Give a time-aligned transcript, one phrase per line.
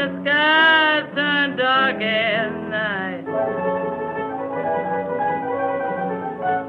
[0.00, 3.24] the skies turn dark as night.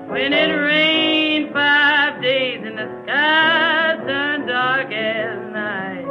[0.10, 6.08] When it rained five days and the skies turn dark as night.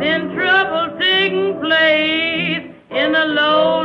[0.00, 3.81] Then trouble taking place in the lowlands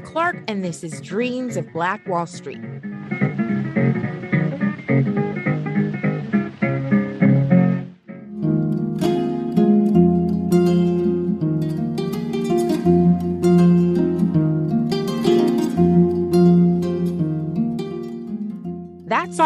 [0.00, 2.60] Clark, and this is Dreams of Black Wall Street.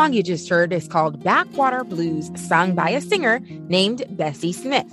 [0.08, 4.90] Song you just heard is called Backwater Blues, sung by a singer named Bessie Smith.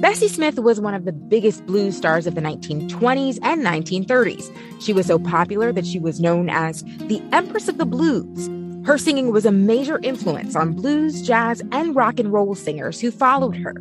[0.00, 4.50] Bessie Smith was one of the biggest blues stars of the 1920s and 1930s.
[4.80, 8.48] She was so popular that she was known as the Empress of the Blues.
[8.86, 13.10] Her singing was a major influence on blues, jazz, and rock and roll singers who
[13.10, 13.74] followed her.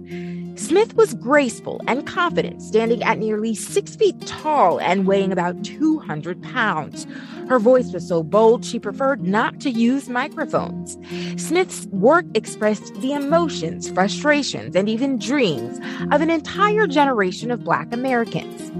[0.55, 6.41] Smith was graceful and confident, standing at nearly six feet tall and weighing about 200
[6.41, 7.05] pounds.
[7.47, 10.97] Her voice was so bold, she preferred not to use microphones.
[11.37, 15.79] Smith's work expressed the emotions, frustrations, and even dreams
[16.11, 18.71] of an entire generation of Black Americans.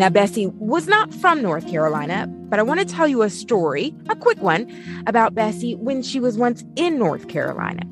[0.00, 3.94] Now, Bessie was not from North Carolina, but I want to tell you a story,
[4.08, 4.66] a quick one,
[5.06, 7.82] about Bessie when she was once in North Carolina.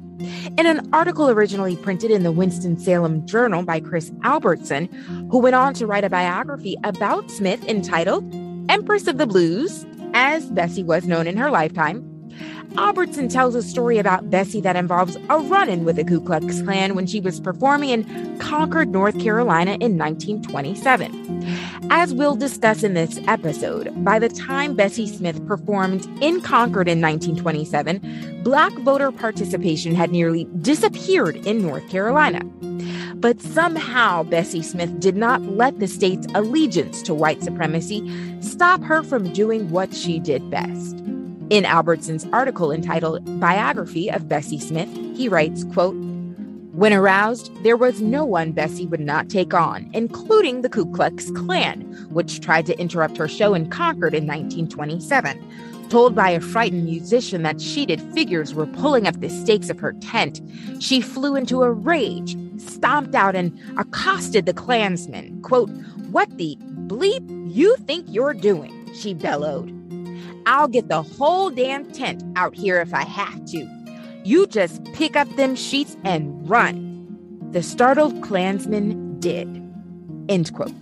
[0.57, 4.87] In an article originally printed in the Winston-Salem Journal by Chris Albertson,
[5.31, 8.25] who went on to write a biography about Smith entitled
[8.71, 9.85] Empress of the Blues,
[10.15, 12.03] as Bessie was known in her lifetime,
[12.76, 16.62] Albertson tells a story about Bessie that involves a run in with the Ku Klux
[16.62, 21.29] Klan when she was performing in Concord, North Carolina in 1927.
[21.90, 27.00] As we'll discuss in this episode, by the time Bessie Smith performed in Concord in
[27.00, 32.40] 1927, Black voter participation had nearly disappeared in North Carolina.
[33.17, 38.08] But somehow, Bessie Smith did not let the state's allegiance to white supremacy
[38.40, 40.96] stop her from doing what she did best.
[41.50, 45.97] In Albertson's article entitled Biography of Bessie Smith, he writes, quote,
[46.73, 51.31] when aroused, there was no one Bessie would not take on, including the Ku Klux
[51.31, 51.81] Klan,
[52.11, 55.43] which tried to interrupt her show in Concord in 1927.
[55.89, 59.95] Told by a frightened musician that sheeted figures were pulling up the stakes of her
[59.95, 60.43] tent,
[60.81, 65.41] she flew into a rage, stomped out, and accosted the Klansmen.
[65.41, 65.71] Quote,
[66.11, 68.93] What the bleep you think you're doing?
[68.95, 69.78] She bellowed.
[70.49, 73.69] I'll get the whole damn tent out here if I have to.
[74.25, 77.06] You just pick up them sheets and run.
[77.53, 79.47] The startled Klansmen did.
[80.31, 80.73] End quote.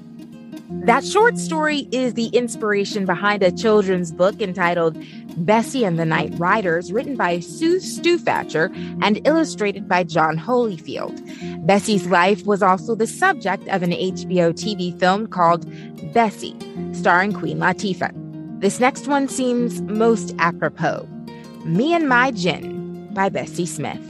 [0.70, 5.04] That short story is the inspiration behind a children's book entitled
[5.36, 8.70] Bessie and the Night Riders, written by Sue Stauffacher
[9.02, 11.66] and illustrated by John Holyfield.
[11.66, 15.68] Bessie's life was also the subject of an HBO TV film called
[16.12, 16.56] Bessie,
[16.92, 18.25] starring Queen Latifah.
[18.58, 21.06] This next one seems most apropos
[21.66, 24.00] Me and My Gin by Bessie Smith.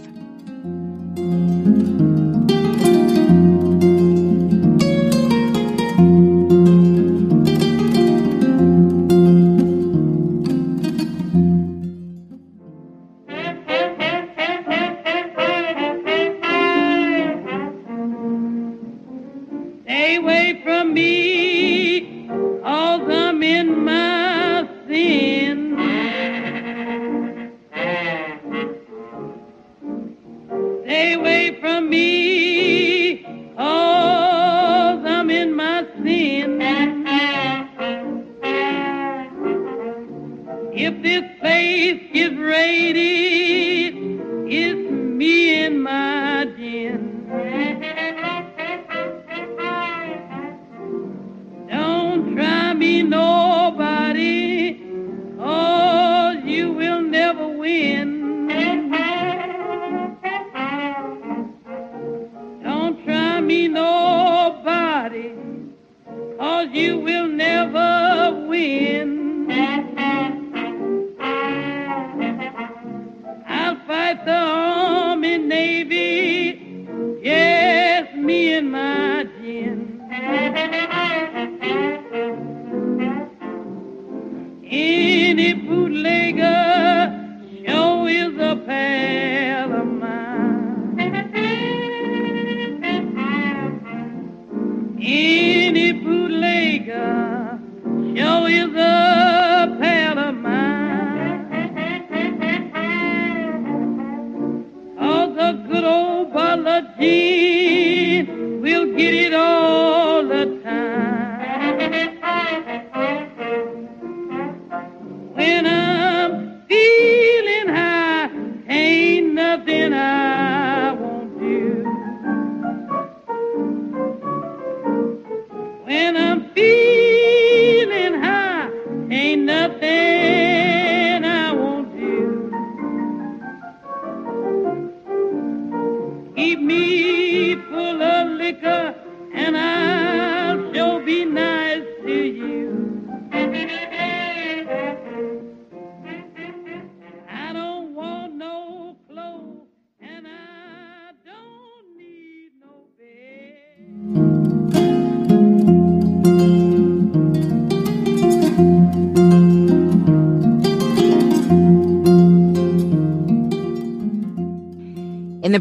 [74.07, 74.46] I'll the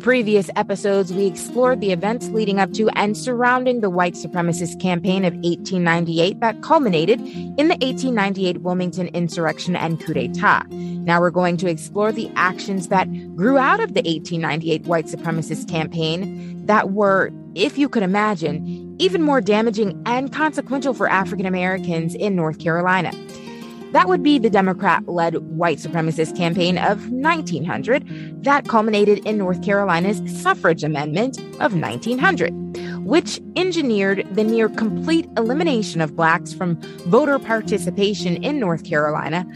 [0.06, 5.26] previous episodes, we explored the events leading up to and surrounding the white supremacist campaign
[5.26, 10.64] of 1898 that culminated in the 1898 Wilmington insurrection and coup d'etat.
[10.70, 15.68] Now we're going to explore the actions that grew out of the 1898 white supremacist
[15.68, 22.14] campaign that were, if you could imagine, even more damaging and consequential for African Americans
[22.14, 23.12] in North Carolina.
[23.96, 29.64] That would be the Democrat led white supremacist campaign of 1900 that culminated in North
[29.64, 36.76] Carolina's suffrage amendment of 1900, which engineered the near complete elimination of blacks from
[37.08, 39.48] voter participation in North Carolina,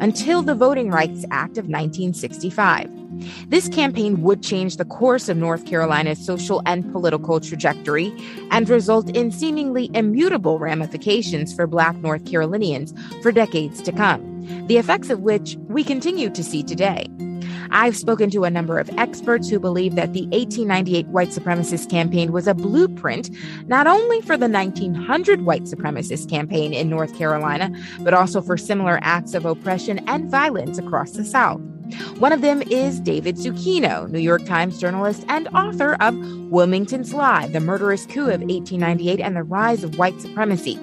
[0.00, 3.03] until the Voting Rights Act of 1965.
[3.48, 8.12] This campaign would change the course of North Carolina's social and political trajectory
[8.50, 12.92] and result in seemingly immutable ramifications for Black North Carolinians
[13.22, 17.06] for decades to come, the effects of which we continue to see today.
[17.70, 22.30] I've spoken to a number of experts who believe that the 1898 white supremacist campaign
[22.30, 23.30] was a blueprint
[23.66, 29.00] not only for the 1900 white supremacist campaign in North Carolina, but also for similar
[29.02, 31.60] acts of oppression and violence across the South.
[32.18, 36.16] One of them is David Zucchino, New York Times journalist and author of
[36.50, 40.78] Wilmington's Lie, The Murderous Coup of 1898 and the Rise of White Supremacy,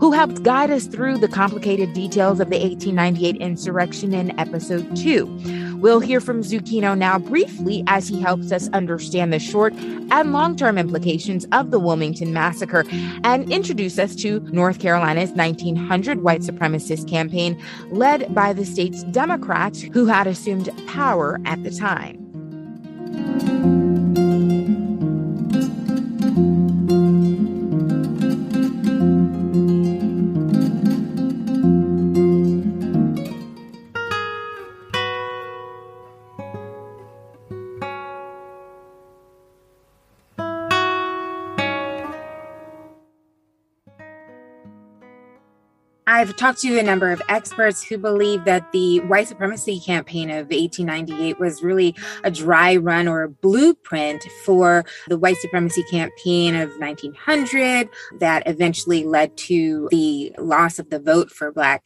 [0.00, 5.73] who helped guide us through the complicated details of the 1898 insurrection in episode 2.
[5.84, 10.56] We'll hear from Zucchino now briefly as he helps us understand the short and long
[10.56, 12.84] term implications of the Wilmington Massacre
[13.22, 19.82] and introduce us to North Carolina's 1900 white supremacist campaign led by the state's Democrats
[19.82, 23.73] who had assumed power at the time.
[46.14, 50.46] I've talked to a number of experts who believe that the white supremacy campaign of
[50.46, 56.70] 1898 was really a dry run or a blueprint for the white supremacy campaign of
[56.78, 57.88] 1900
[58.20, 61.84] that eventually led to the loss of the vote for Black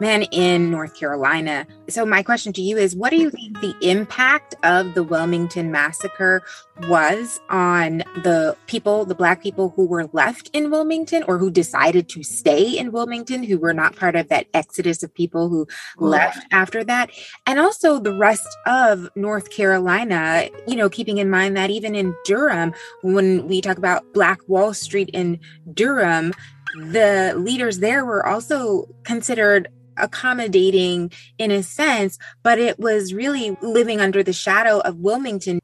[0.00, 1.66] men in North Carolina.
[1.88, 5.70] So, my question to you is what do you think the impact of the Wilmington
[5.70, 6.42] massacre
[6.82, 12.08] was on the people, the Black people who were left in Wilmington or who decided
[12.10, 15.66] to stay in Wilmington, who were not part of that exodus of people who
[15.98, 17.10] left after that?
[17.46, 22.14] And also the rest of North Carolina, you know, keeping in mind that even in
[22.24, 25.40] Durham, when we talk about Black Wall Street in
[25.72, 26.32] Durham,
[26.76, 34.00] the leaders there were also considered accommodating in a sense, but it was really living
[34.00, 35.60] under the shadow of Wilmington.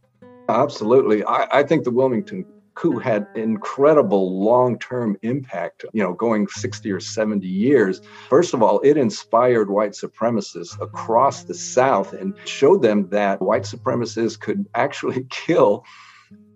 [0.49, 1.25] Absolutely.
[1.25, 7.01] I, I think the Wilmington coup had incredible long-term impact you know going 60 or
[7.01, 13.09] 70 years first of all it inspired white supremacists across the south and showed them
[13.11, 15.85] that white supremacists could actually kill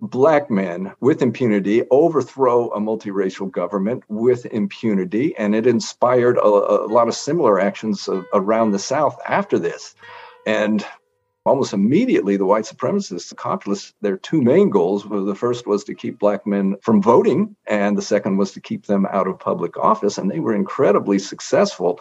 [0.00, 5.36] black men with impunity overthrow a multiracial government with impunity.
[5.36, 9.94] And it inspired a, a lot of similar actions of, around the South after this.
[10.46, 10.84] And
[11.44, 15.04] almost immediately, the white supremacists the accomplished their two main goals.
[15.04, 18.60] were The first was to keep black men from voting, and the second was to
[18.60, 20.18] keep them out of public office.
[20.18, 22.00] And they were incredibly successful.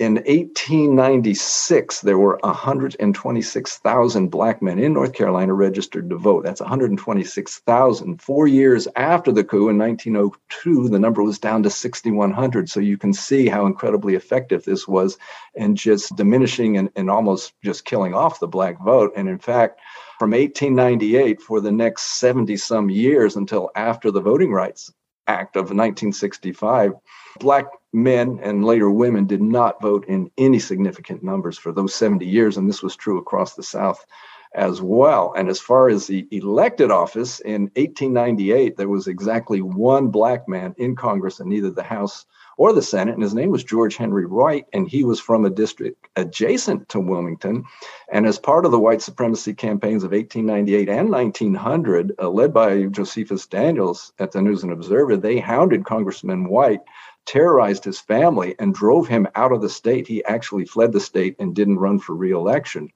[0.00, 6.42] In 1896, there were 126,000 black men in North Carolina registered to vote.
[6.42, 8.20] That's 126,000.
[8.20, 12.68] Four years after the coup in 1902, the number was down to 6,100.
[12.68, 15.16] So you can see how incredibly effective this was
[15.54, 19.12] in just diminishing and, and almost just killing off the black vote.
[19.14, 19.78] And in fact,
[20.18, 24.92] from 1898 for the next 70 some years until after the Voting Rights
[25.26, 26.92] Act of 1965,
[27.40, 32.26] black men and later women did not vote in any significant numbers for those 70
[32.26, 34.04] years, and this was true across the South
[34.54, 35.32] as well.
[35.36, 40.74] And as far as the elected office, in 1898, there was exactly one black man
[40.78, 44.26] in Congress in either the House or the Senate, and his name was George Henry
[44.26, 47.64] White, and he was from a district adjacent to Wilmington.
[48.12, 52.84] And as part of the white supremacy campaigns of 1898 and 1900, uh, led by
[52.84, 56.80] Josephus Daniels at the News and Observer, they hounded Congressman White
[57.26, 60.06] terrorized his family and drove him out of the state.
[60.06, 62.90] He actually fled the state and didn't run for reelection.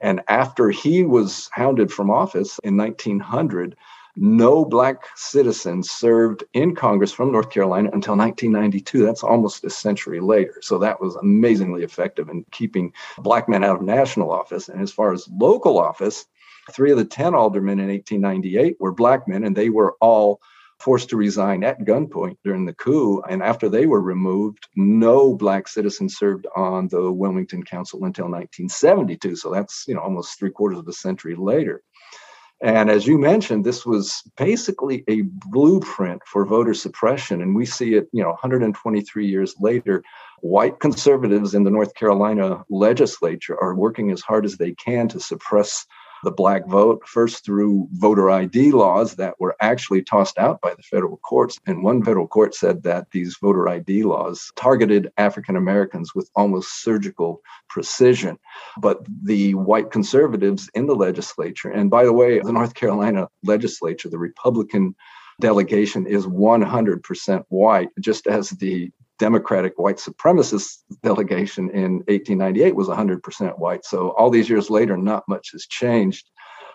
[0.00, 3.76] And after he was hounded from office in 1900,
[4.16, 9.04] no black citizens served in Congress from North Carolina until 1992.
[9.04, 10.54] That's almost a century later.
[10.60, 14.68] So that was amazingly effective in keeping black men out of national office.
[14.68, 16.26] And as far as local office,
[16.72, 20.40] three of the 10 aldermen in 1898 were black men, and they were all
[20.78, 23.22] forced to resign at gunpoint during the coup.
[23.28, 29.36] And after they were removed, no black citizen served on the Wilmington Council until 1972.
[29.36, 31.82] So that's you know almost three quarters of a century later.
[32.64, 37.42] And as you mentioned, this was basically a blueprint for voter suppression.
[37.42, 40.02] And we see it, you know, 123 years later.
[40.40, 45.20] White conservatives in the North Carolina legislature are working as hard as they can to
[45.20, 45.84] suppress
[46.24, 50.82] the black vote, first through voter ID laws that were actually tossed out by the
[50.82, 51.58] federal courts.
[51.66, 56.82] And one federal court said that these voter ID laws targeted African Americans with almost
[56.82, 58.38] surgical precision.
[58.78, 64.08] But the white conservatives in the legislature, and by the way, the North Carolina legislature,
[64.08, 64.94] the Republican
[65.40, 73.58] delegation is 100% white, just as the Democratic white supremacist delegation in 1898 was 100%
[73.58, 73.84] white.
[73.84, 76.28] So all these years later, not much has changed.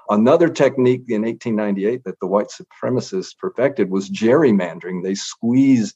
[0.10, 5.04] Another technique in 1898 that the white supremacists perfected was gerrymandering.
[5.04, 5.96] They squeezed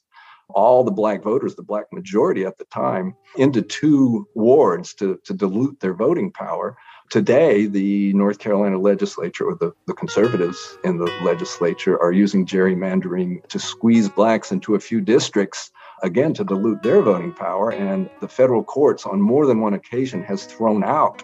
[0.50, 5.34] all the black voters, the black majority at the time, into two wards to, to
[5.34, 6.76] dilute their voting power.
[7.10, 13.46] Today, the North Carolina legislature or the, the conservatives in the legislature are using gerrymandering
[13.48, 15.70] to squeeze blacks into a few districts
[16.02, 20.22] again to dilute their voting power and the federal courts on more than one occasion
[20.22, 21.22] has thrown out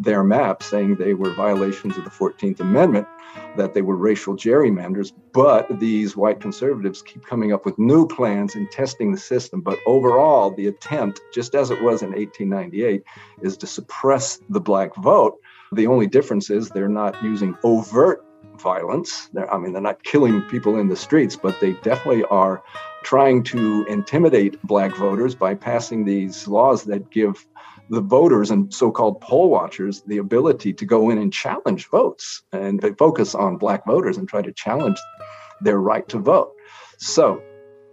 [0.00, 3.06] their map saying they were violations of the 14th amendment
[3.56, 8.54] that they were racial gerrymanders but these white conservatives keep coming up with new plans
[8.54, 13.02] and testing the system but overall the attempt just as it was in 1898
[13.42, 15.38] is to suppress the black vote
[15.72, 18.24] the only difference is they're not using overt
[18.60, 19.28] violence.
[19.32, 22.62] They're, I mean, they're not killing people in the streets, but they definitely are
[23.02, 27.46] trying to intimidate black voters by passing these laws that give
[27.90, 32.80] the voters and so-called poll watchers the ability to go in and challenge votes and
[32.80, 34.96] they focus on black voters and try to challenge
[35.60, 36.52] their right to vote.
[36.98, 37.42] So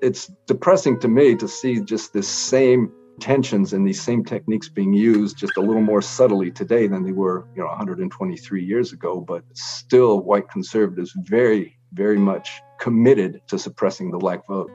[0.01, 4.94] it's depressing to me to see just this same tensions and these same techniques being
[4.94, 9.20] used just a little more subtly today than they were, you know, 123 years ago,
[9.20, 14.70] but still white conservatives very, very much committed to suppressing the black vote.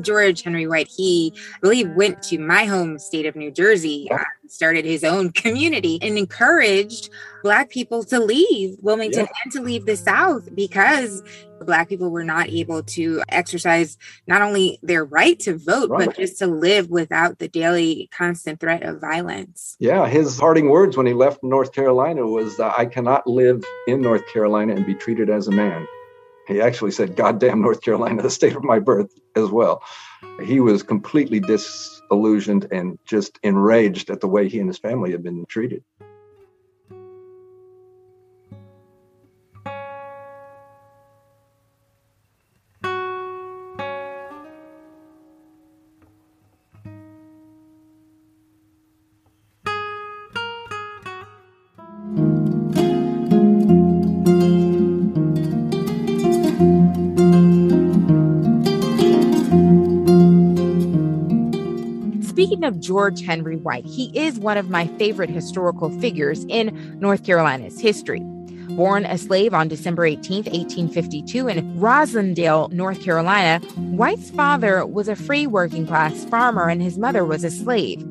[0.00, 4.84] George Henry White, he really went to my home state of New Jersey, uh, started
[4.84, 7.10] his own community, and encouraged
[7.42, 9.32] Black people to leave Wilmington yeah.
[9.44, 11.22] and to leave the South because
[11.60, 16.06] Black people were not able to exercise not only their right to vote, right.
[16.06, 19.76] but just to live without the daily constant threat of violence.
[19.78, 24.00] Yeah, his parting words when he left North Carolina was, uh, I cannot live in
[24.00, 25.86] North Carolina and be treated as a man.
[26.46, 29.82] He actually said, Goddamn North Carolina, the state of my birth, as well.
[30.42, 35.22] He was completely disillusioned and just enraged at the way he and his family had
[35.22, 35.82] been treated.
[62.84, 68.20] George Henry White, he is one of my favorite historical figures in North Carolina's history.
[68.76, 75.16] Born a slave on December 18, 1852, in Rosindale, North Carolina, White's father was a
[75.16, 78.04] free working class farmer and his mother was a slave.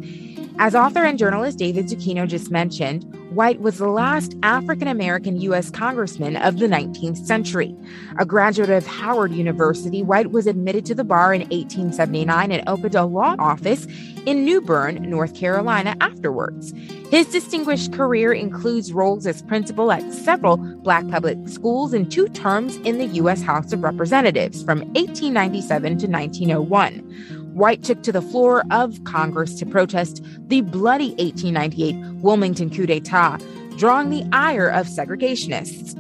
[0.57, 3.03] As author and journalist David Zucchino just mentioned,
[3.33, 5.71] White was the last African American U.S.
[5.71, 7.75] congressman of the 19th century.
[8.19, 12.93] A graduate of Howard University, White was admitted to the bar in 1879 and opened
[12.93, 13.87] a law office
[14.27, 16.75] in New Bern, North Carolina afterwards.
[17.09, 22.75] His distinguished career includes roles as principal at several black public schools and two terms
[22.77, 23.41] in the U.S.
[23.41, 27.32] House of Representatives from 1897 to 1901.
[27.53, 33.37] White took to the floor of Congress to protest the bloody 1898 Wilmington coup d'etat,
[33.77, 35.95] drawing the ire of segregationists.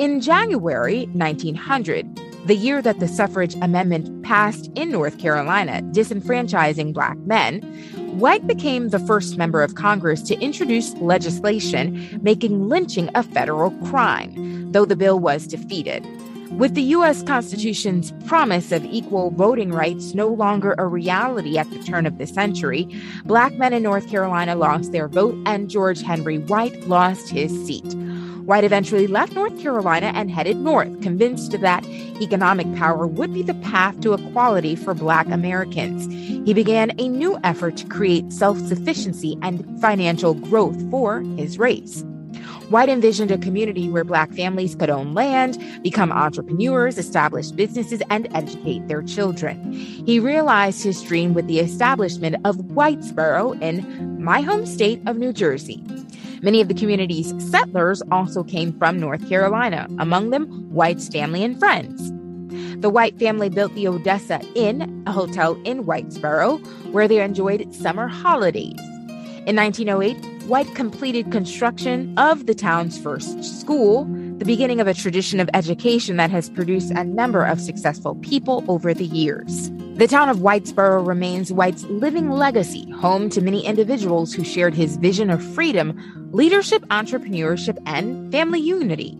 [0.00, 7.16] In January 1900, the year that the suffrage amendment passed in North Carolina, disenfranchising Black
[7.18, 7.60] men,
[8.18, 14.72] White became the first member of Congress to introduce legislation making lynching a federal crime,
[14.72, 16.06] though the bill was defeated.
[16.52, 17.22] With the U.S.
[17.22, 22.26] Constitution's promise of equal voting rights no longer a reality at the turn of the
[22.26, 22.88] century,
[23.24, 27.94] black men in North Carolina lost their vote and George Henry White lost his seat.
[28.46, 31.84] White eventually left North Carolina and headed north, convinced that
[32.22, 36.06] economic power would be the path to equality for Black Americans.
[36.46, 42.04] He began a new effort to create self sufficiency and financial growth for his race.
[42.68, 48.28] White envisioned a community where Black families could own land, become entrepreneurs, establish businesses, and
[48.34, 49.72] educate their children.
[49.72, 55.32] He realized his dream with the establishment of Whitesboro in my home state of New
[55.32, 55.80] Jersey.
[56.42, 61.58] Many of the community's settlers also came from North Carolina, among them White's family and
[61.58, 62.12] friends.
[62.80, 66.58] The White family built the Odessa Inn, a hotel in Whitesboro,
[66.92, 68.78] where they enjoyed summer holidays.
[69.46, 74.04] In 1908, White completed construction of the town's first school,
[74.38, 78.64] the beginning of a tradition of education that has produced a number of successful people
[78.68, 79.72] over the years.
[79.96, 84.98] The town of Whitesboro remains White's living legacy, home to many individuals who shared his
[84.98, 89.18] vision of freedom, leadership, entrepreneurship, and family unity.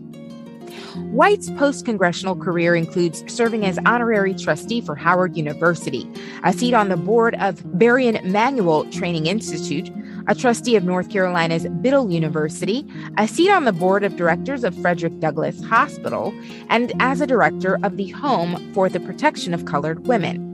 [1.11, 6.09] White's post congressional career includes serving as honorary trustee for Howard University,
[6.43, 9.91] a seat on the board of Berean Manual Training Institute,
[10.27, 12.85] a trustee of North Carolina's Biddle University,
[13.17, 16.33] a seat on the board of directors of Frederick Douglass Hospital,
[16.69, 20.47] and as a director of the Home for the Protection of Colored Women.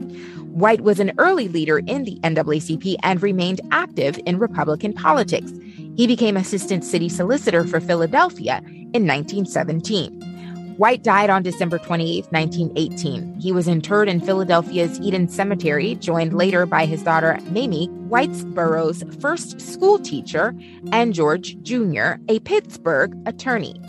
[0.54, 5.52] White was an early leader in the NAACP and remained active in Republican politics.
[5.96, 10.33] He became assistant city solicitor for Philadelphia in 1917.
[10.76, 13.40] White died on December 28, 1918.
[13.40, 19.60] He was interred in Philadelphia's Eden Cemetery, joined later by his daughter Mamie, Whitesboro's first
[19.60, 20.52] school teacher,
[20.90, 23.80] and George Jr., a Pittsburgh attorney.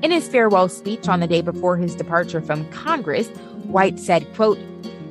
[0.00, 3.26] In his farewell speech on the day before his departure from Congress,
[3.64, 4.58] White said, quote,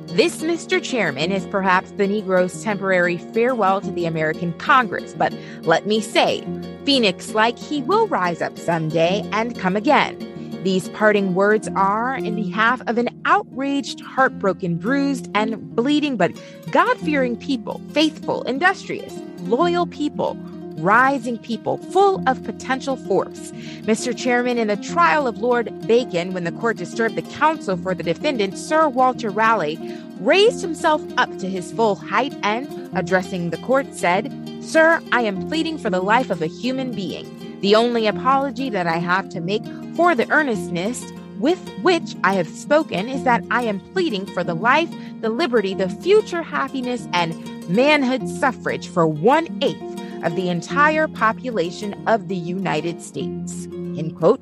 [0.06, 0.82] this, Mr.
[0.82, 6.42] Chairman, is perhaps the Negro's temporary farewell to the American Congress, but let me say,
[6.86, 10.35] Phoenix like he will rise up someday and come again.
[10.62, 16.32] These parting words are in behalf of an outraged, heartbroken, bruised, and bleeding, but
[16.70, 20.36] God fearing people, faithful, industrious, loyal people,
[20.78, 23.52] rising people, full of potential force.
[23.82, 24.16] Mr.
[24.16, 28.02] Chairman, in the trial of Lord Bacon, when the court disturbed the counsel for the
[28.02, 29.78] defendant, Sir Walter Raleigh
[30.20, 35.48] raised himself up to his full height and, addressing the court, said, Sir, I am
[35.48, 37.45] pleading for the life of a human being.
[37.66, 39.64] The only apology that I have to make
[39.96, 41.04] for the earnestness
[41.40, 44.88] with which I have spoken is that I am pleading for the life,
[45.20, 47.34] the liberty, the future happiness, and
[47.68, 49.82] manhood suffrage for one eighth
[50.22, 53.64] of the entire population of the United States.
[53.64, 54.40] End quote.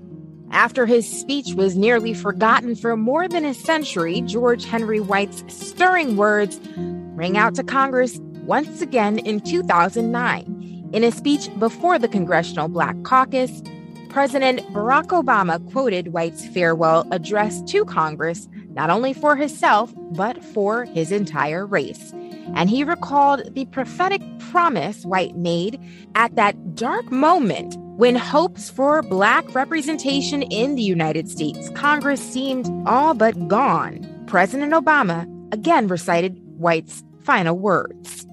[0.51, 6.19] After his speech was nearly forgotten for more than a century, George Henry White's stirring
[6.19, 10.64] words rang out to Congress once again in 2009.
[10.95, 13.65] In a speech before the Congressional Black Caucus,
[14.11, 20.85] President Barack Obama quoted White's farewell address to Congress, not only for himself, but for
[20.85, 22.13] his entire race.
[22.55, 25.81] And he recalled the prophetic promise White made
[26.15, 32.71] at that dark moment when hopes for Black representation in the United States Congress seemed
[32.87, 34.09] all but gone.
[34.29, 38.29] President Obama again recited White's final words.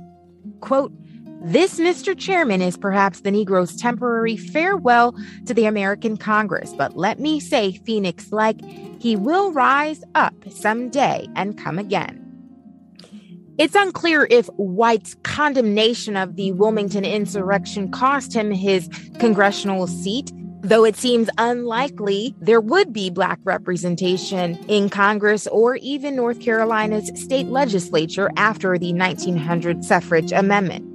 [0.60, 0.94] Quote,
[1.44, 2.16] this, Mr.
[2.16, 5.16] Chairman, is perhaps the Negro's temporary farewell
[5.48, 8.62] to the American Congress, but let me say, Phoenix like,
[9.00, 12.20] he will rise up someday and come again.
[13.58, 18.88] It's unclear if White's condemnation of the Wilmington insurrection cost him his
[19.20, 26.16] congressional seat, though it seems unlikely there would be Black representation in Congress or even
[26.16, 30.91] North Carolina's state legislature after the 1900 suffrage amendment.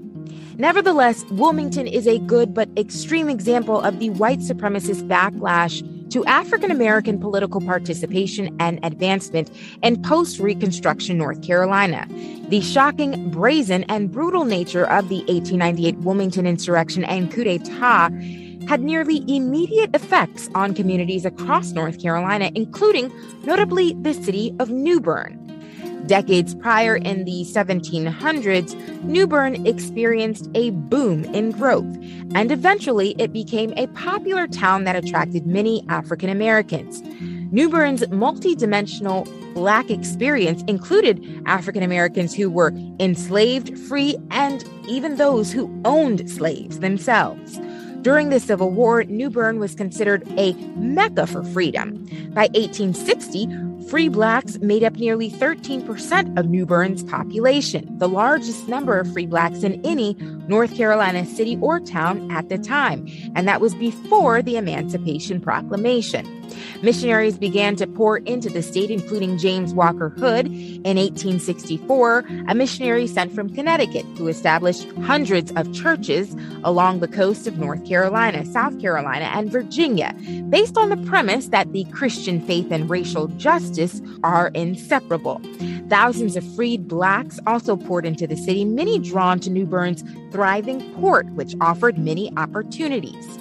[0.58, 6.70] Nevertheless, Wilmington is a good but extreme example of the white supremacist backlash to African
[6.70, 9.50] American political participation and advancement
[9.82, 12.06] in post Reconstruction North Carolina.
[12.48, 18.08] The shocking, brazen, and brutal nature of the 1898 Wilmington insurrection and coup d'etat
[18.66, 23.12] had nearly immediate effects on communities across North Carolina, including
[23.44, 25.45] notably the city of New Bern.
[26.06, 31.96] Decades prior in the 1700s, New Bern experienced a boom in growth,
[32.34, 37.02] and eventually it became a popular town that attracted many African Americans.
[37.50, 45.50] New Bern's multidimensional Black experience included African Americans who were enslaved, free, and even those
[45.50, 47.58] who owned slaves themselves.
[48.02, 52.04] During the Civil War, New Bern was considered a mecca for freedom.
[52.34, 53.46] By 1860,
[53.88, 59.26] free blacks made up nearly 13% of New Bern's population, the largest number of free
[59.26, 60.14] blacks in any
[60.48, 66.26] North Carolina city or town at the time, and that was before the Emancipation Proclamation.
[66.82, 73.06] Missionaries began to pour into the state, including James Walker Hood in 1864, a missionary
[73.06, 78.80] sent from Connecticut who established hundreds of churches along the coast of North Carolina, South
[78.80, 80.14] Carolina, and Virginia,
[80.48, 83.75] based on the premise that the Christian faith and racial justice
[84.24, 85.40] are inseparable.
[85.88, 90.80] Thousands of freed blacks also poured into the city, many drawn to New Bern's thriving
[90.94, 93.38] port, which offered many opportunities.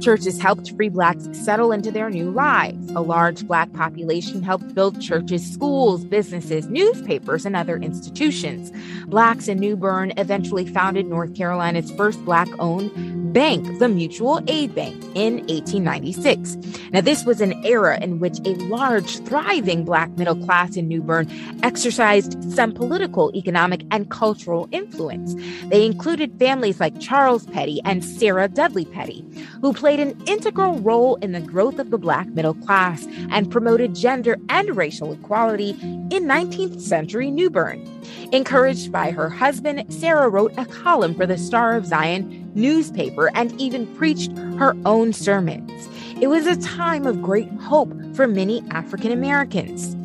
[0.00, 2.90] Churches helped free blacks settle into their new lives.
[2.92, 8.72] A large black population helped build churches, schools, businesses, newspapers, and other institutions.
[9.06, 12.90] Blacks in New Bern eventually founded North Carolina's first black owned
[13.34, 16.56] bank, the Mutual Aid Bank, in 1896.
[16.92, 21.02] Now, this was an era in which a large, thriving Black middle class in New
[21.02, 21.28] Bern
[21.62, 25.34] exercised some political, economic, and cultural influence.
[25.66, 29.22] They included families like Charles Pettey and Sarah Dudley Pettey,
[29.60, 33.94] who played an integral role in the growth of the Black middle class and promoted
[33.94, 35.70] gender and racial equality
[36.10, 37.86] in 19th century New Bern.
[38.32, 43.58] Encouraged by her husband, Sarah wrote a column for the Star of Zion newspaper and
[43.60, 45.88] even preached her own sermons.
[46.20, 49.96] It was a time of great hope for many African Americans.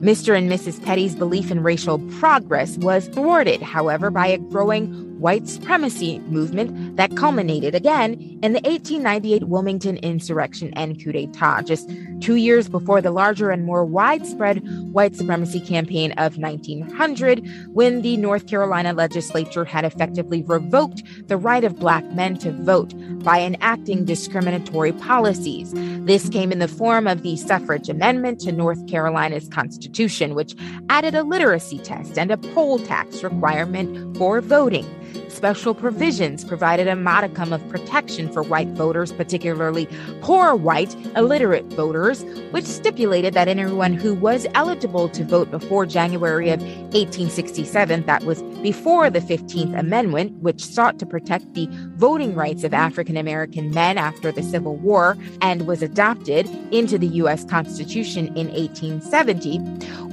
[0.00, 0.36] Mr.
[0.36, 0.82] and Mrs.
[0.82, 7.14] Pettey's belief in racial progress was thwarted, however, by a growing white supremacy movement that
[7.14, 13.10] culminated again in the 1898 Wilmington insurrection and coup d'etat, just two years before the
[13.10, 19.84] larger and more widespread white supremacy campaign of 1900, when the North Carolina legislature had
[19.84, 25.72] effectively revoked the right of black men to vote by enacting discriminatory policies.
[26.06, 30.54] This came in the form of the suffrage amendment to North Carolina's constitution, which
[30.88, 34.86] added a literacy test and a poll tax requirement for voting.
[35.28, 39.88] Special provisions provided a modicum of protection for white voters, particularly
[40.20, 46.50] poor white illiterate voters, which stipulated that anyone who was eligible to vote before January
[46.50, 52.64] of 1867, that was before the 15th Amendment, which sought to protect the voting rights
[52.64, 57.44] of African American men after the Civil War and was adopted into the U.S.
[57.44, 59.60] Constitution in 1870,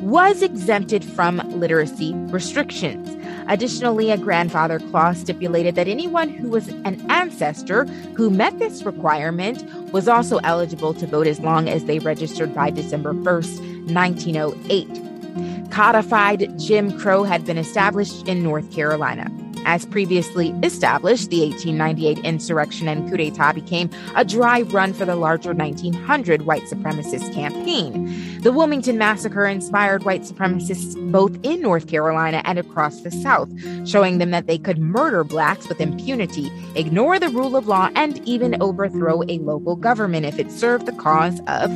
[0.02, 3.17] was exempted from literacy restrictions.
[3.48, 9.64] Additionally, a grandfather clause stipulated that anyone who was an ancestor who met this requirement
[9.94, 15.72] was also eligible to vote as long as they registered by December 1st, 1908.
[15.72, 19.32] Codified Jim Crow had been established in North Carolina.
[19.66, 25.18] As previously established, the 1898 insurrection and coup d'etat became a dry run for the
[25.18, 28.37] larger 1900 white supremacist campaign.
[28.48, 33.50] The Wilmington Massacre inspired white supremacists both in North Carolina and across the South,
[33.86, 38.26] showing them that they could murder blacks with impunity, ignore the rule of law, and
[38.26, 41.76] even overthrow a local government if it served the cause of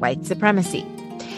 [0.00, 0.84] white supremacy.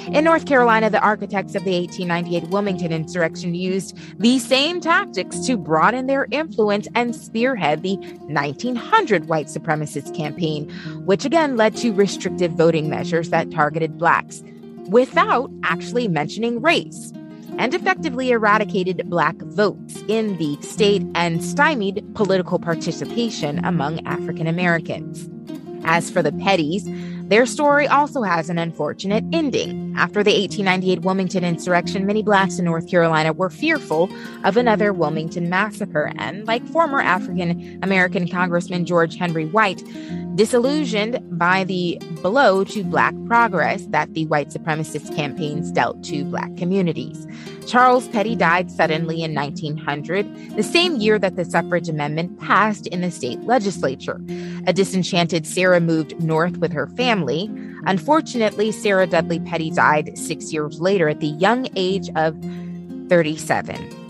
[0.08, 5.56] In North Carolina, the architects of the 1898 Wilmington insurrection used these same tactics to
[5.56, 7.94] broaden their influence and spearhead the
[8.26, 10.68] 1900 white supremacist campaign,
[11.06, 14.42] which again led to restrictive voting measures that targeted blacks
[14.88, 17.12] without actually mentioning race
[17.58, 25.28] and effectively eradicated black votes in the state and stymied political participation among African Americans.
[25.84, 26.84] As for the Petteys,
[27.28, 29.94] their story also has an unfortunate ending.
[29.96, 34.10] After the 1898 Wilmington insurrection, many blacks in North Carolina were fearful
[34.44, 39.82] of another Wilmington massacre, and like former African American Congressman George Henry White,
[40.34, 46.56] disillusioned by the blow to black progress that the white supremacist campaigns dealt to black
[46.56, 47.26] communities.
[47.66, 53.00] Charles Pettey died suddenly in 1900, the same year that the suffrage amendment passed in
[53.00, 54.20] the state legislature.
[54.66, 57.48] A disenchanted Sarah moved north with her family.
[57.86, 62.36] Unfortunately, Sarah Dudley Pettey died six years later at the young age of
[63.08, 64.03] 37.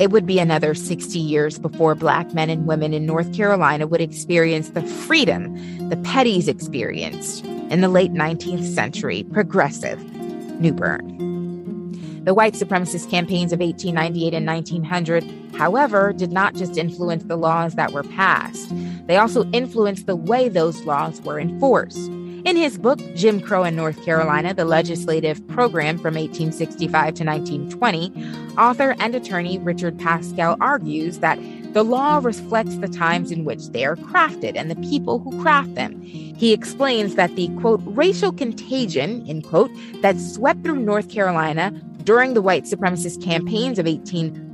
[0.00, 4.00] It would be another 60 years before Black men and women in North Carolina would
[4.00, 5.54] experience the freedom
[5.88, 10.00] the Petteys experienced in the late 19th century progressive
[10.60, 11.18] New Bern.
[12.24, 17.74] The white supremacist campaigns of 1898 and 1900, however, did not just influence the laws
[17.76, 18.72] that were passed,
[19.06, 22.10] they also influenced the way those laws were enforced.
[22.48, 28.10] In his book, Jim Crow in North Carolina, the legislative program from 1865 to 1920,
[28.56, 31.38] author and attorney Richard Paschal argues that
[31.74, 35.74] the law reflects the times in which they are crafted and the people who craft
[35.74, 36.00] them.
[36.00, 41.70] He explains that the quote racial contagion, end quote, that swept through North Carolina
[42.04, 43.86] during the white supremacist campaigns of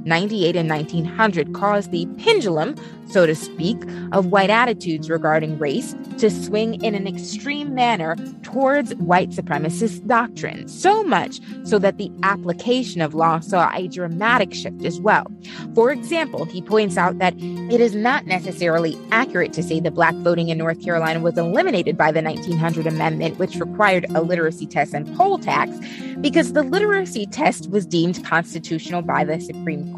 [0.05, 2.75] 1898 and 1900 caused the pendulum,
[3.09, 3.77] so to speak,
[4.12, 10.69] of white attitudes regarding race to swing in an extreme manner towards white supremacist doctrine,
[10.69, 15.27] so much so that the application of law saw a dramatic shift as well.
[15.75, 20.14] For example, he points out that it is not necessarily accurate to say that black
[20.17, 24.95] voting in North Carolina was eliminated by the 1900 amendment, which required a literacy test
[24.95, 25.73] and poll tax,
[26.21, 29.93] because the literacy test was deemed constitutional by the Supreme Court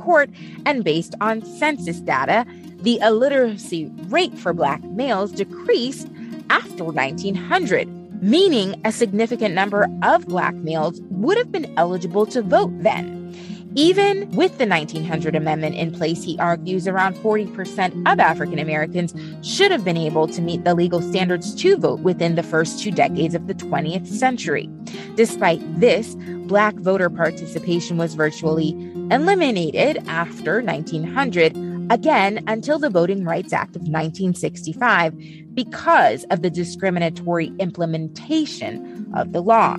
[0.64, 2.46] and based on census data,
[2.82, 6.09] the illiteracy rate for Black males decreased
[6.50, 12.72] after 1900, meaning a significant number of black males would have been eligible to vote
[12.82, 13.35] then.
[13.79, 19.15] Even with the 1900 amendment in place, he argues around 40% of African Americans
[19.47, 22.91] should have been able to meet the legal standards to vote within the first two
[22.91, 24.71] decades of the 20th century.
[25.15, 28.71] Despite this, Black voter participation was virtually
[29.11, 31.55] eliminated after 1900,
[31.93, 35.15] again until the Voting Rights Act of 1965,
[35.53, 39.77] because of the discriminatory implementation of the law.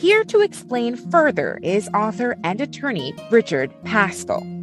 [0.00, 4.59] Here to explain further is author and attorney Richard Paschal.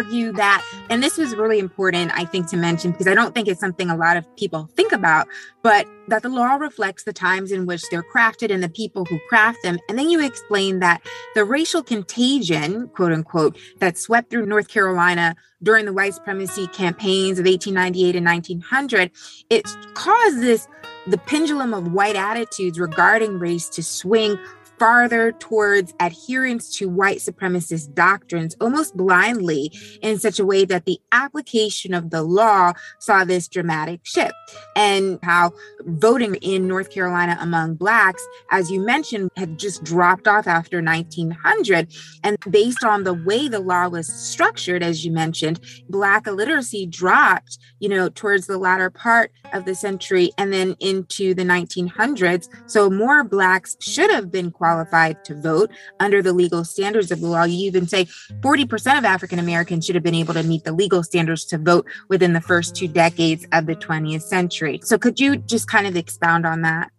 [0.00, 3.48] Argue that, and this was really important, I think, to mention, because I don't think
[3.48, 5.28] it's something a lot of people think about,
[5.62, 9.18] but that the law reflects the times in which they're crafted and the people who
[9.28, 9.78] craft them.
[9.88, 11.02] And then you explain that
[11.34, 17.38] the racial contagion, quote unquote, that swept through North Carolina during the white supremacy campaigns
[17.38, 19.10] of 1898 and 1900,
[19.50, 20.66] it caused this
[21.06, 24.38] the pendulum of white attitudes regarding race to swing
[24.80, 30.98] farther towards adherence to white supremacist doctrines almost blindly in such a way that the
[31.12, 34.32] application of the law saw this dramatic shift.
[34.74, 40.46] And how voting in North Carolina among Blacks, as you mentioned, had just dropped off
[40.46, 41.92] after 1900.
[42.24, 47.58] And based on the way the law was structured, as you mentioned, Black illiteracy dropped,
[47.80, 52.48] you know, towards the latter part of the century and then into the 1900s.
[52.66, 57.20] So more Blacks should have been qualified qualified to vote under the legal standards of
[57.20, 57.42] the law.
[57.42, 58.04] You even say
[58.40, 61.86] 40% of African Americans should have been able to meet the legal standards to vote
[62.08, 64.80] within the first two decades of the 20th century.
[64.84, 66.90] So, could you just kind of expound on that?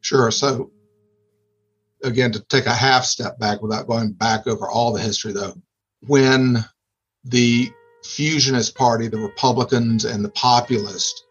[0.00, 0.30] Sure.
[0.30, 0.70] So,
[2.04, 5.54] again, to take a half step back without going back over all the history, though,
[6.06, 6.64] when
[7.24, 7.70] the
[8.04, 11.24] Fusionist Party, the Republicans, and the Populists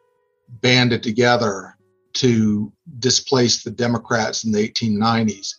[0.50, 1.78] banded together
[2.14, 5.56] to displace the Democrats in the 1890s,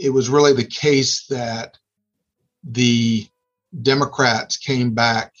[0.00, 1.76] it was really the case that
[2.64, 3.26] the
[3.82, 5.34] Democrats came back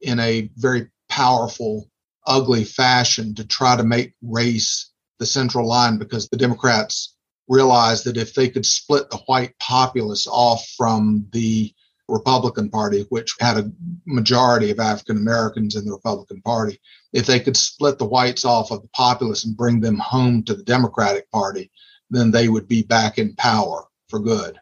[0.00, 1.88] in a very powerful,
[2.26, 7.14] ugly fashion to try to make race the central line because the Democrats
[7.48, 11.72] realized that if they could split the white populace off from the
[12.08, 13.70] Republican Party, which had a
[14.06, 16.80] majority of African Americans in the Republican Party,
[17.12, 20.54] if they could split the whites off of the populace and bring them home to
[20.54, 21.70] the Democratic Party,
[22.10, 24.58] then they would be back in power for good.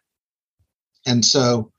[1.06, 1.72] And so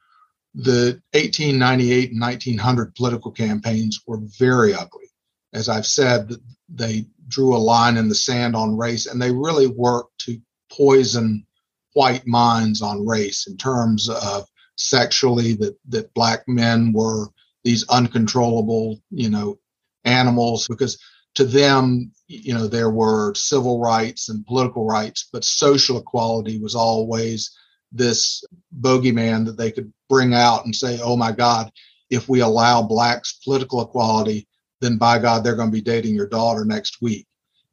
[0.56, 5.12] the 1898 and 1900 political campaigns were very ugly.
[5.54, 6.34] As I've said,
[6.70, 10.40] they drew a line in the sand on race and they really worked to
[10.72, 11.46] poison
[11.94, 17.28] white minds on race in terms of sexually that that black men were
[17.64, 19.58] these uncontrollable you know
[20.06, 21.00] animals because
[21.34, 26.76] to them you know there were civil rights and political rights but social equality was
[26.76, 27.56] always
[27.92, 28.44] this
[28.82, 31.72] bogeyman that they could bring out and say oh my god
[32.10, 34.48] if we allow blacks political equality
[34.82, 37.26] then by god they're going to be dating your daughter next week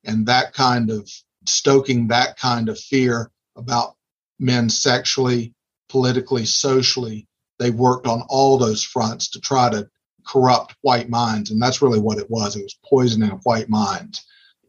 [0.04, 1.08] and that kind of
[1.46, 3.96] stoking that kind of fear about
[4.38, 5.54] men sexually
[5.94, 7.28] politically, socially.
[7.60, 9.88] They worked on all those fronts to try to
[10.26, 11.52] corrupt white minds.
[11.52, 12.56] And that's really what it was.
[12.56, 14.24] It was poisoning white minds.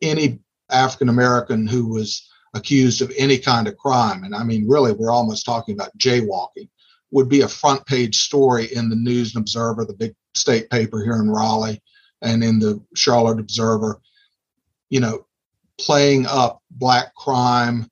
[0.10, 0.40] Any
[0.70, 5.12] African American who was accused of any kind of crime, and I mean, really, we're
[5.12, 6.70] almost talking about jaywalking,
[7.12, 11.04] would be a front page story in the News and Observer, the big state paper
[11.04, 11.82] here in Raleigh,
[12.22, 14.02] and in the Charlotte Observer,
[14.90, 15.26] you know,
[15.78, 17.90] playing up black crime,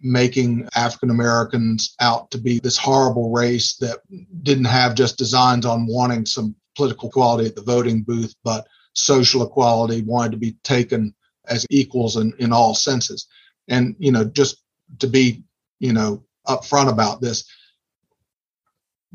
[0.00, 3.98] making African Americans out to be this horrible race that
[4.42, 9.42] didn't have just designs on wanting some political equality at the voting booth, but social
[9.42, 11.14] equality, wanted to be taken
[11.46, 13.26] as equals in, in all senses.
[13.68, 14.62] And, you know, just
[14.98, 15.42] to be,
[15.78, 17.44] you know, upfront about this,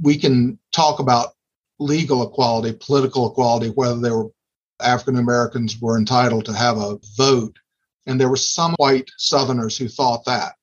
[0.01, 1.33] we can talk about
[1.79, 4.29] legal equality, political equality, whether they were
[4.79, 7.57] African Americans were entitled to have a vote.
[8.05, 10.53] And there were some white Southerners who thought that.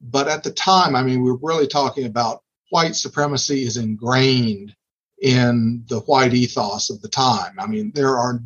[0.00, 4.74] But at the time, I mean, we we're really talking about white supremacy is ingrained
[5.20, 7.54] in the white ethos of the time.
[7.58, 8.40] I mean, there are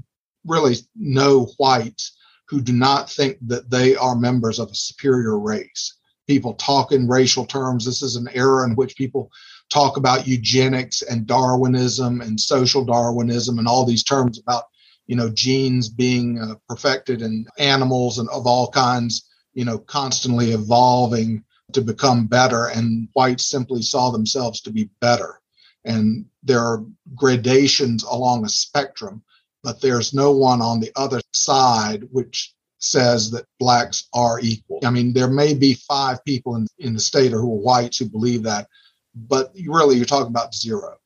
[0.45, 2.15] really no whites
[2.48, 5.94] who do not think that they are members of a superior race.
[6.27, 7.85] people talk in racial terms.
[7.85, 9.31] This is an era in which people
[9.71, 14.64] talk about eugenics and Darwinism and social Darwinism and all these terms about
[15.06, 20.50] you know genes being uh, perfected in animals and of all kinds you know constantly
[20.52, 21.42] evolving
[21.73, 25.40] to become better and whites simply saw themselves to be better
[25.85, 29.23] and there are gradations along a spectrum
[29.67, 34.90] but there's no one on the other side which says that blacks are equal i
[34.90, 38.08] mean there may be five people in, in the state or who are whites who
[38.08, 38.69] believe that
[39.14, 40.96] but really you're talking about zero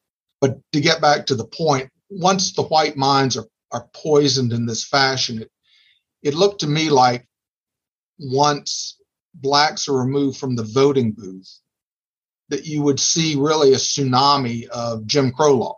[0.41, 4.67] but to get back to the point once the white minds are are poisoned in
[4.67, 5.43] this fashion.
[5.43, 5.51] It,
[6.23, 7.27] it looked to me like
[8.19, 8.99] once
[9.35, 11.61] blacks are removed from the voting booth,
[12.49, 15.77] that you would see really a tsunami of Jim Crow laws.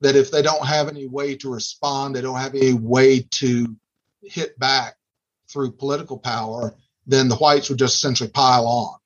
[0.00, 3.76] That if they don't have any way to respond, they don't have any way to
[4.22, 4.96] hit back
[5.48, 6.74] through political power,
[7.06, 8.98] then the whites would just essentially pile on.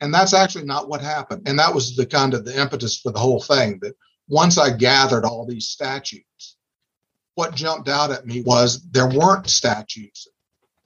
[0.00, 1.42] And that's actually not what happened.
[1.46, 3.94] And that was the kind of the impetus for the whole thing that
[4.28, 6.56] once I gathered all these statutes,
[7.34, 10.28] what jumped out at me was there weren't statutes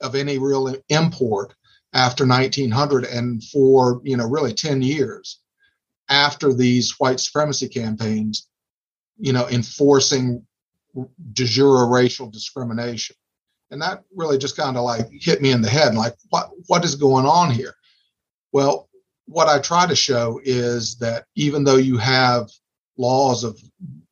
[0.01, 1.55] of any real import
[1.92, 5.40] after 1900 and for you know really 10 years
[6.09, 8.49] after these white supremacy campaigns
[9.19, 10.45] you know enforcing
[11.33, 13.14] de jure racial discrimination
[13.71, 16.51] and that really just kind of like hit me in the head and like what
[16.66, 17.75] what is going on here
[18.53, 18.89] well
[19.27, 22.49] what i try to show is that even though you have
[22.97, 23.61] laws of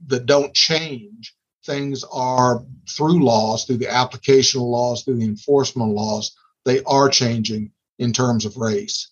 [0.06, 1.34] that don't change
[1.66, 6.34] things are through laws, through the application of laws, through the enforcement laws,
[6.64, 9.10] they are changing in terms of race.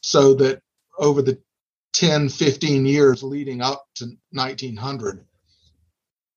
[0.00, 0.62] So that
[0.98, 1.38] over the
[1.92, 5.24] 10, 15 years leading up to 1900,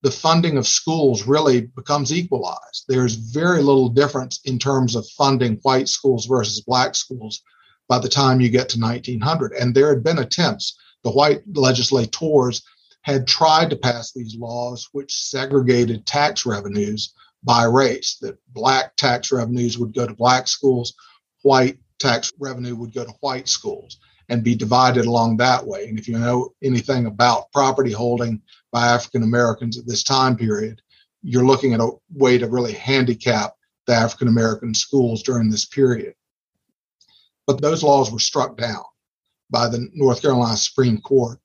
[0.02, 2.86] the funding of schools really becomes equalized.
[2.88, 7.42] There's very little difference in terms of funding white schools versus black schools
[7.88, 9.54] by the time you get to 1900.
[9.54, 10.78] And there had been attempts.
[11.04, 12.62] The white legislators
[13.02, 19.32] had tried to pass these laws which segregated tax revenues by race, that black tax
[19.32, 20.94] revenues would go to black schools,
[21.42, 23.98] white tax revenue would go to white schools
[24.30, 25.88] and be divided along that way.
[25.88, 30.82] And if you know anything about property holding by African Americans at this time period,
[31.24, 33.56] you're looking at a way to really handicap
[33.88, 36.14] the African American schools during this period.
[37.48, 38.84] But those laws were struck down
[39.50, 41.40] by the North Carolina Supreme Court.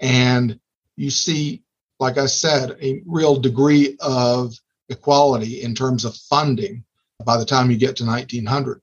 [0.00, 0.60] And
[0.96, 1.62] you see,
[1.98, 4.54] like I said, a real degree of
[4.88, 6.84] equality in terms of funding
[7.24, 8.80] by the time you get to 1900.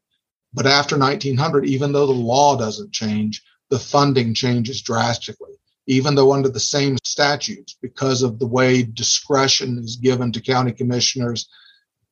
[0.55, 5.51] But after 1900, even though the law doesn't change, the funding changes drastically.
[5.85, 10.71] Even though under the same statutes, because of the way discretion is given to county
[10.71, 11.49] commissioners,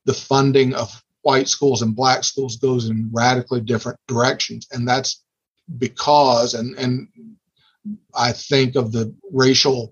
[0.04, 4.68] the funding of white schools and black schools goes in radically different directions.
[4.72, 5.22] And that's
[5.78, 7.08] because, and, and
[8.14, 9.90] I think of the racial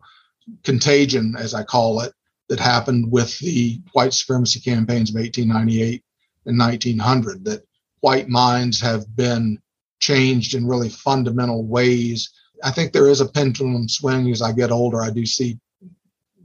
[0.62, 2.12] contagion, as I call it,
[2.50, 6.04] that happened with the white supremacy campaigns of 1898
[6.44, 7.62] and 1900, that
[8.02, 9.58] white minds have been
[10.00, 12.30] changed in really fundamental ways.
[12.62, 15.02] I think there is a pendulum swing as I get older.
[15.02, 15.58] I do see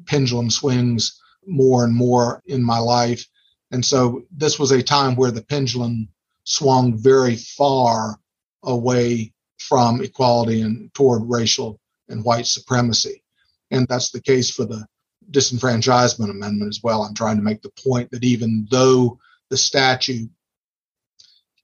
[0.05, 3.25] pendulum swings more and more in my life.
[3.71, 6.07] And so this was a time where the pendulum
[6.43, 8.19] swung very far
[8.63, 13.23] away from equality and toward racial and white supremacy.
[13.71, 14.85] And that's the case for the
[15.31, 17.01] disenfranchisement amendment as well.
[17.01, 20.29] I'm trying to make the point that even though the statute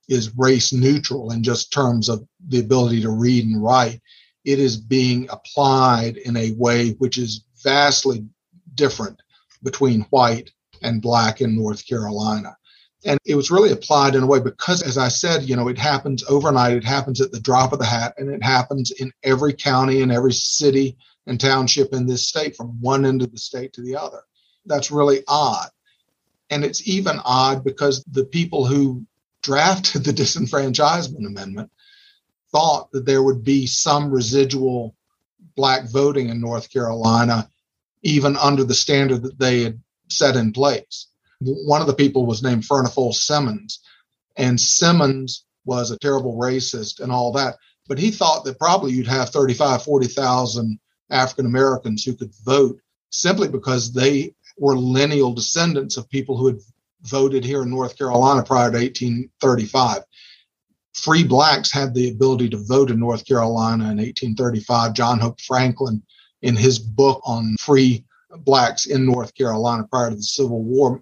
[0.07, 4.01] is race neutral in just terms of the ability to read and write,
[4.45, 8.25] it is being applied in a way which is vastly
[8.75, 9.21] different
[9.63, 10.51] between white
[10.81, 12.55] and black in North Carolina.
[13.05, 15.77] And it was really applied in a way because, as I said, you know, it
[15.77, 19.53] happens overnight, it happens at the drop of the hat, and it happens in every
[19.53, 20.97] county and every city
[21.27, 24.21] and township in this state from one end of the state to the other.
[24.65, 25.67] That's really odd.
[26.49, 29.05] And it's even odd because the people who
[29.43, 31.69] drafted the disenfranchisement amendment
[32.51, 34.95] thought that there would be some residual
[35.55, 37.49] black voting in North Carolina,
[38.01, 39.79] even under the standard that they had
[40.09, 41.07] set in place
[41.43, 43.79] one of the people was named Furnifold Simmons,
[44.37, 47.55] and Simmons was a terrible racist and all that.
[47.87, 50.79] But he thought that probably you'd have 35, 40,000
[51.09, 52.79] African Americans who could vote
[53.09, 56.59] simply because they were lineal descendants of people who had
[57.03, 60.03] voted here in North Carolina prior to 1835.
[60.93, 64.93] Free blacks had the ability to vote in North Carolina in 1835.
[64.93, 66.03] John Hope Franklin,
[66.41, 68.05] in his book on free
[68.39, 71.01] blacks in North Carolina prior to the Civil War,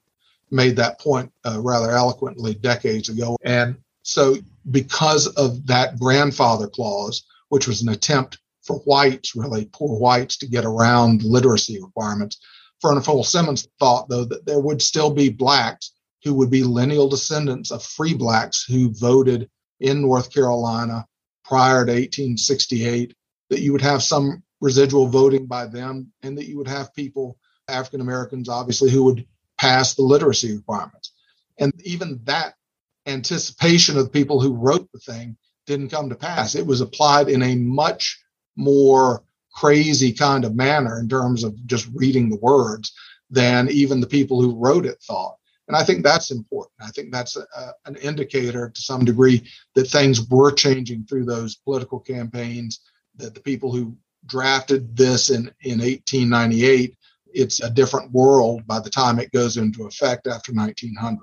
[0.49, 3.37] made that point uh, rather eloquently decades ago.
[3.43, 4.35] And so
[4.69, 10.47] because of that grandfather clause, which was an attempt for whites, really poor whites, to
[10.47, 12.37] get around literacy requirements.
[12.82, 17.71] Furnifold Simmons thought, though, that there would still be blacks who would be lineal descendants
[17.71, 21.05] of free blacks who voted in North Carolina
[21.43, 23.15] prior to 1868,
[23.49, 27.38] that you would have some residual voting by them, and that you would have people,
[27.67, 29.25] African Americans, obviously, who would
[29.57, 31.13] pass the literacy requirements.
[31.59, 32.55] And even that
[33.07, 36.55] anticipation of the people who wrote the thing didn't come to pass.
[36.55, 38.19] It was applied in a much
[38.55, 39.23] more
[39.53, 42.93] crazy kind of manner in terms of just reading the words
[43.29, 45.37] than even the people who wrote it thought.
[45.67, 46.73] And I think that's important.
[46.81, 47.45] I think that's a,
[47.85, 52.81] an indicator to some degree that things were changing through those political campaigns,
[53.15, 53.95] that the people who
[54.25, 56.97] drafted this in, in 1898,
[57.33, 61.19] it's a different world by the time it goes into effect after 1900.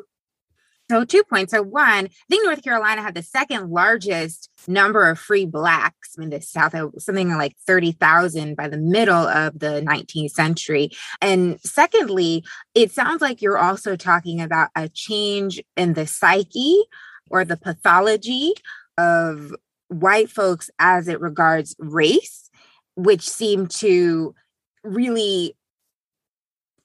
[0.91, 1.53] So, two points.
[1.53, 6.31] So, one, I think North Carolina had the second largest number of free blacks in
[6.31, 10.91] the South, uh, something like 30,000 by the middle of the 19th century.
[11.21, 12.43] And secondly,
[12.75, 16.83] it sounds like you're also talking about a change in the psyche
[17.31, 18.55] or the pathology
[18.97, 19.55] of
[19.89, 22.51] white folks as it regards race,
[22.97, 24.35] which seem to
[24.85, 25.55] really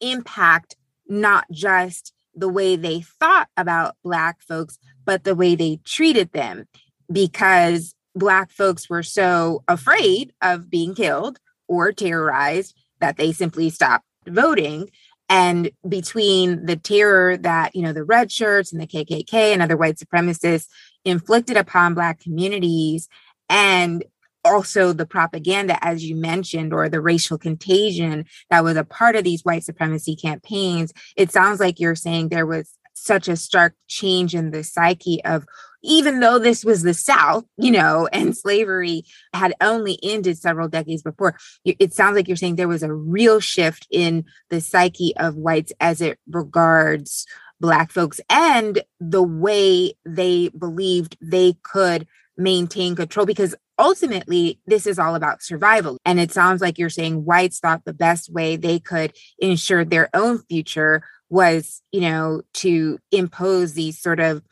[0.01, 0.75] impact
[1.07, 6.65] not just the way they thought about Black folks, but the way they treated them
[7.11, 14.05] because Black folks were so afraid of being killed or terrorized that they simply stopped
[14.27, 14.89] voting.
[15.29, 19.77] And between the terror that, you know, the red shirts and the KKK and other
[19.77, 20.67] white supremacists
[21.05, 23.09] inflicted upon Black communities
[23.49, 24.03] and
[24.45, 29.23] also the propaganda, as you mentioned, or the racial contagion that was a part of
[29.23, 34.35] these white supremacy campaigns, it sounds like you're saying there was such a stark change
[34.35, 35.45] in the psyche of
[35.83, 41.03] even though this was the South, you know, and slavery had only ended several decades
[41.03, 45.35] before, it sounds like you're saying there was a real shift in the psyche of
[45.35, 47.25] whites as it regards
[47.59, 54.99] Black folks and the way they believed they could maintain control because ultimately this is
[54.99, 55.97] all about survival.
[56.05, 60.09] And it sounds like you're saying whites thought the best way they could ensure their
[60.13, 64.43] own future was you know to impose these sort of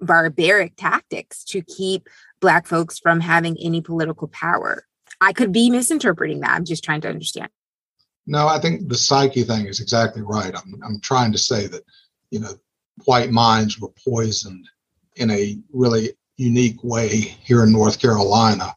[0.00, 2.08] barbaric tactics to keep
[2.40, 4.84] black folks from having any political power.
[5.20, 6.52] I could be misinterpreting that.
[6.52, 7.48] I'm just trying to understand.
[8.26, 10.54] No i think the psyche thing is exactly right.
[10.54, 11.82] I'm, I'm trying to say that
[12.30, 12.52] you know
[13.04, 14.68] white minds were poisoned
[15.16, 17.08] in a really unique way
[17.44, 18.74] here in North Carolina,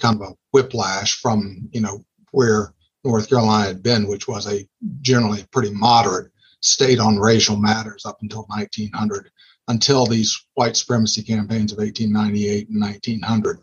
[0.00, 4.66] kind of a whiplash from, you know, where North Carolina had been, which was a
[5.00, 9.30] generally pretty moderate state on racial matters up until 1900,
[9.68, 13.58] until these white supremacy campaigns of 1898 and 1900.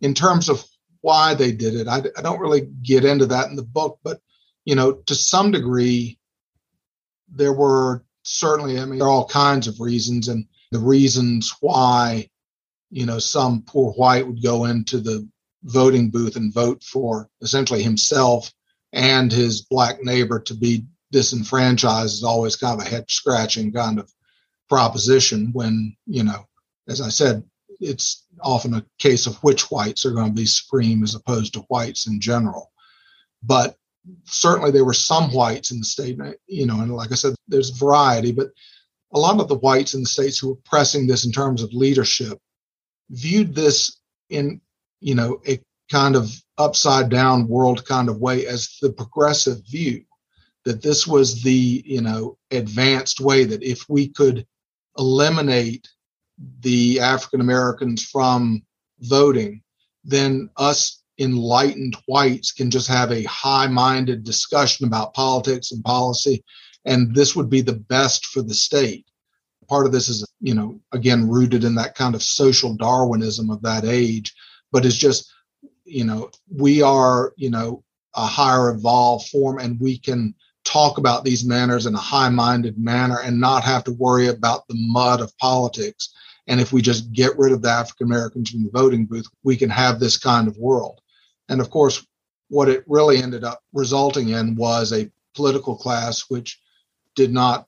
[0.00, 0.64] In terms of
[1.00, 4.20] why they did it, I, I don't really get into that in the book, but,
[4.64, 6.18] you know, to some degree,
[7.32, 12.28] there were certainly, I mean, there are all kinds of reasons, and the reasons why
[12.90, 15.28] you know, some poor white would go into the
[15.64, 18.52] voting booth and vote for essentially himself
[18.92, 23.98] and his black neighbor to be disenfranchised is always kind of a head scratching kind
[23.98, 24.12] of
[24.68, 26.46] proposition when, you know,
[26.88, 27.42] as I said,
[27.80, 31.60] it's often a case of which whites are going to be supreme as opposed to
[31.68, 32.72] whites in general.
[33.42, 33.76] But
[34.24, 37.70] certainly there were some whites in the state, you know, and like I said, there's
[37.70, 38.48] variety, but
[39.12, 41.72] a lot of the whites in the states who were pressing this in terms of
[41.72, 42.38] leadership
[43.10, 44.00] viewed this
[44.30, 44.60] in
[45.00, 50.02] you know a kind of upside down world kind of way as the progressive view
[50.64, 54.46] that this was the you know advanced way that if we could
[54.98, 55.88] eliminate
[56.60, 58.62] the african americans from
[59.00, 59.62] voting
[60.04, 66.44] then us enlightened whites can just have a high minded discussion about politics and policy
[66.84, 69.07] and this would be the best for the state
[69.68, 73.62] part of this is you know again rooted in that kind of social darwinism of
[73.62, 74.34] that age
[74.72, 75.32] but it's just
[75.84, 77.82] you know we are you know
[78.14, 83.20] a higher evolved form and we can talk about these manners in a high-minded manner
[83.20, 86.10] and not have to worry about the mud of politics.
[86.46, 89.56] And if we just get rid of the african americans from the voting booth we
[89.56, 91.00] can have this kind of world.
[91.48, 92.06] And of course
[92.48, 96.58] what it really ended up resulting in was a political class which
[97.14, 97.67] did not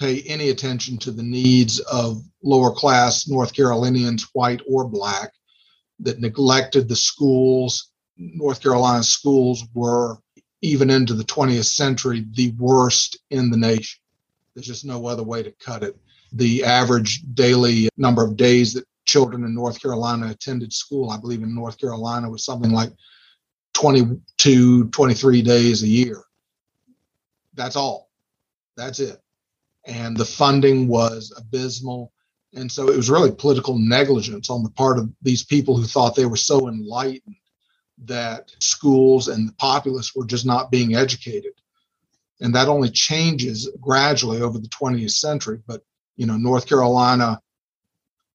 [0.00, 5.32] pay any attention to the needs of lower class North Carolinians, white or black,
[6.00, 7.90] that neglected the schools.
[8.16, 10.16] North Carolina schools were,
[10.62, 14.00] even into the 20th century, the worst in the nation.
[14.54, 15.96] There's just no other way to cut it.
[16.32, 21.10] The average daily number of days that children in North Carolina attended school.
[21.10, 22.92] I believe in North Carolina was something like
[23.74, 26.22] 22, 23 days a year.
[27.54, 28.10] That's all.
[28.76, 29.19] That's it.
[29.86, 32.12] And the funding was abysmal.
[32.54, 36.14] And so it was really political negligence on the part of these people who thought
[36.14, 37.36] they were so enlightened
[38.04, 41.52] that schools and the populace were just not being educated.
[42.40, 45.60] And that only changes gradually over the 20th century.
[45.66, 45.82] But,
[46.16, 47.40] you know, North Carolina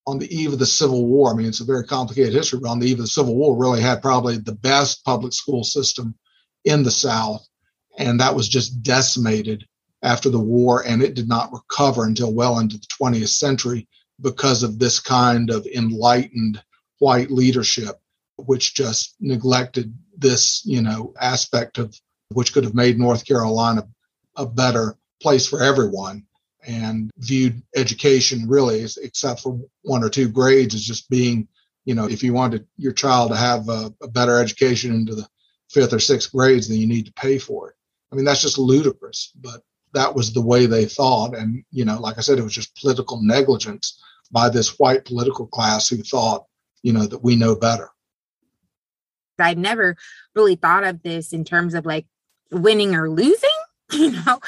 [0.08, 2.70] on the eve of the Civil War, I mean, it's a very complicated history, but
[2.70, 6.16] on the eve of the Civil War, really had probably the best public school system
[6.64, 7.46] in the South.
[7.98, 9.66] And that was just decimated
[10.06, 13.88] after the war, and it did not recover until well into the 20th century
[14.22, 16.64] because of this kind of enlightened
[16.99, 17.99] white leadership,
[18.38, 21.99] which just neglected this, you know, aspect of
[22.30, 23.88] which could have made North Carolina
[24.36, 26.26] a better place for everyone
[26.68, 31.47] and viewed education really except for one or two grades as just being
[31.86, 35.28] you know if you wanted your child to have a, a, better education into the
[35.70, 37.76] fifth or sixth grades then you need to pay for it.
[38.12, 39.62] I mean that's just ludicrous but
[39.96, 41.36] that was the way they thought.
[41.36, 44.00] And you know like i said it was just political negligence
[44.32, 46.46] by this white political class who thought
[46.84, 47.89] you know that we know better.
[49.39, 49.98] I'd never
[50.36, 52.06] really thought of this in terms of like
[52.52, 53.50] winning or losing
[53.91, 54.39] you know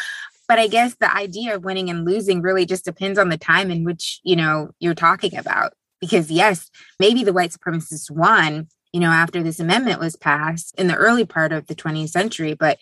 [0.48, 3.70] but i guess the idea of winning and losing really just depends on the time
[3.70, 5.74] in which you know you're talking about.
[6.00, 6.70] Because yes
[7.00, 11.26] maybe the white supremacists won you know after this amendment was passed in the early
[11.26, 12.78] part of the 20th century but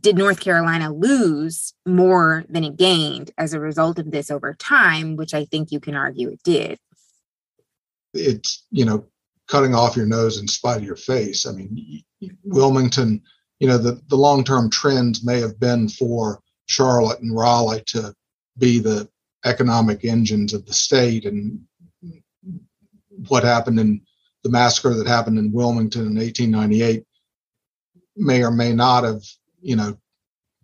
[0.00, 5.16] did north carolina lose more than it gained as a result of this over time
[5.16, 6.78] which i think you can argue it did?
[8.14, 9.04] It's you know
[9.48, 11.46] cutting off your nose in spite of your face.
[11.46, 12.02] I mean
[12.44, 13.22] wilmington
[13.60, 18.14] you know the, the long-term trends may have been for charlotte and raleigh to
[18.58, 19.08] be the
[19.44, 21.60] economic engines of the state and
[23.28, 24.00] what happened in
[24.42, 27.04] the massacre that happened in wilmington in 1898
[28.16, 29.22] may or may not have
[29.66, 29.96] you know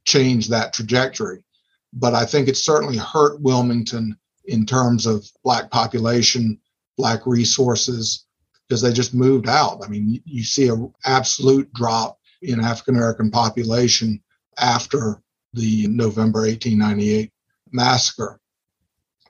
[0.04, 1.44] change that trajectory
[1.92, 6.58] but i think it certainly hurt wilmington in terms of black population
[6.96, 8.26] black resources
[8.68, 13.30] because they just moved out i mean you see an absolute drop in African American
[13.30, 14.22] population
[14.58, 15.22] after
[15.54, 17.30] the November 1898
[17.70, 18.40] massacre.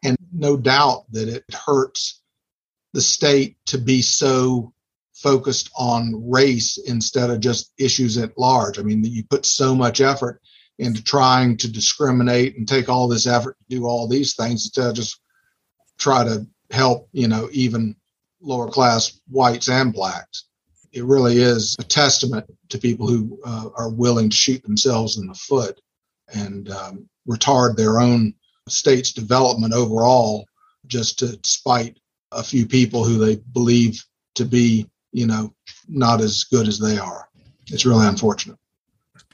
[0.02, 2.22] And no doubt that it hurts
[2.92, 4.72] the state to be so
[5.22, 8.78] focused on race instead of just issues at large.
[8.78, 10.40] I mean, you put so much effort
[10.78, 14.88] into trying to discriminate and take all this effort to do all these things instead
[14.88, 15.20] of just
[15.98, 17.94] try to help, you know, even
[18.40, 20.46] lower class whites and blacks
[20.92, 25.26] it really is a testament to people who uh, are willing to shoot themselves in
[25.26, 25.80] the foot
[26.34, 28.34] and um, retard their own
[28.68, 30.46] state's development overall
[30.86, 31.98] just to spite
[32.30, 34.02] a few people who they believe
[34.34, 35.54] to be, you know,
[35.88, 37.28] not as good as they are.
[37.68, 38.58] It's really unfortunate.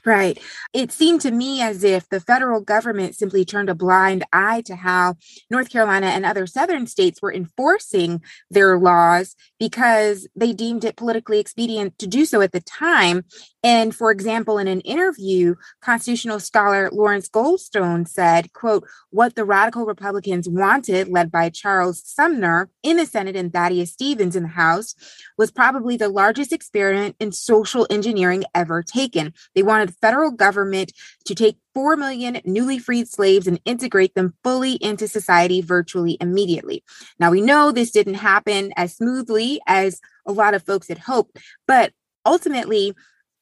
[0.09, 0.43] Right.
[0.73, 4.75] It seemed to me as if the federal government simply turned a blind eye to
[4.75, 5.17] how
[5.51, 11.39] North Carolina and other southern states were enforcing their laws because they deemed it politically
[11.39, 13.23] expedient to do so at the time.
[13.63, 19.85] And for example, in an interview, constitutional scholar Lawrence Goldstone said, quote, what the radical
[19.85, 24.95] Republicans wanted, led by Charles Sumner in the Senate and Thaddeus Stevens in the House,
[25.37, 29.35] was probably the largest experiment in social engineering ever taken.
[29.55, 30.93] They wanted federal government
[31.25, 36.85] to take 4 million newly freed slaves and integrate them fully into society virtually immediately.
[37.19, 41.39] Now, we know this didn't happen as smoothly as a lot of folks had hoped,
[41.67, 41.93] but
[42.25, 42.95] ultimately,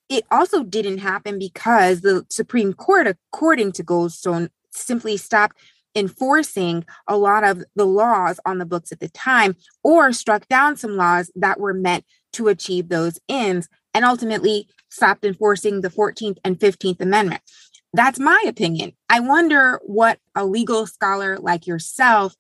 [0.09, 5.59] it also didn't happen because the Supreme Court, according to Goldstone, simply stopped
[5.97, 10.77] enforcing a lot of the laws on the books at the time or struck down
[10.77, 12.05] some laws that were meant
[12.35, 17.41] to achieve those ends and ultimately stopped enforcing the 14th and 15th Amendment.
[17.95, 18.93] That's my opinion.
[19.09, 22.35] I wonder what a legal scholar like yourself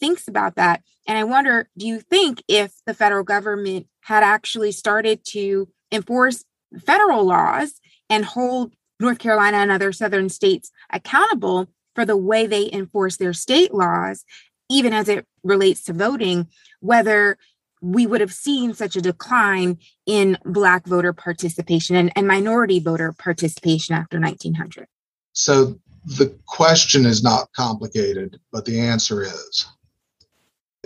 [0.00, 0.80] thinks about that.
[1.06, 6.44] And I wonder do you think if the federal government had actually started to enforce
[6.80, 12.70] federal laws and hold North Carolina and other southern states accountable for the way they
[12.72, 14.24] enforce their state laws,
[14.70, 16.46] even as it relates to voting,
[16.80, 17.36] whether
[17.82, 19.76] we would have seen such a decline
[20.06, 24.86] in Black voter participation and, and minority voter participation after 1900?
[25.32, 29.66] So the question is not complicated, but the answer is.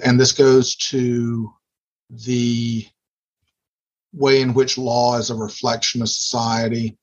[0.02, 1.52] And this goes to
[2.10, 2.86] the
[4.14, 6.96] way in which law is a reflection of society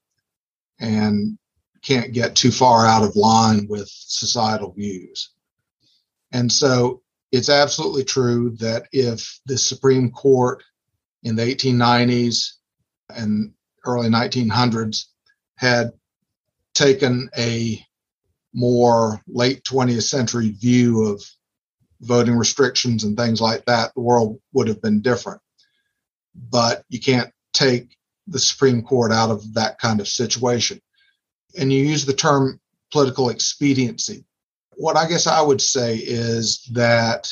[0.79, 1.37] and
[1.83, 5.29] can't get too far out of line with societal views.
[6.31, 7.02] And so
[7.33, 10.63] it's absolutely true that if the Supreme Court
[11.23, 12.51] in the 1890s
[13.09, 13.51] and
[13.85, 15.05] early 1900s
[15.55, 15.91] had
[16.75, 17.83] taken a
[18.53, 21.23] more late 20th century view of
[22.01, 25.41] voting restrictions and things like that, the world would have been different.
[26.35, 30.79] But you can't take the Supreme Court out of that kind of situation.
[31.57, 32.59] And you use the term
[32.91, 34.23] political expediency.
[34.75, 37.29] What I guess I would say is that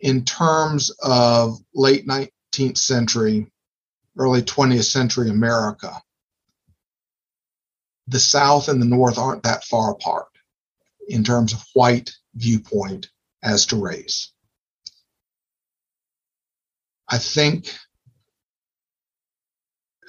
[0.00, 3.50] in terms of late 19th century,
[4.18, 5.92] early 20th century America,
[8.08, 10.28] the South and the North aren't that far apart
[11.08, 13.08] in terms of white viewpoint
[13.42, 14.32] as to race.
[17.08, 17.74] I think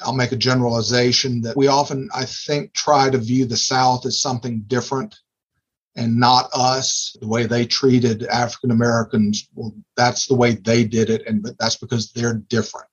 [0.04, 4.22] I'll make a generalization that we often, I think, try to view the South as
[4.22, 5.16] something different
[5.96, 7.16] and not us.
[7.20, 11.78] The way they treated African Americans, well, that's the way they did it, and that's
[11.78, 12.88] because they're different.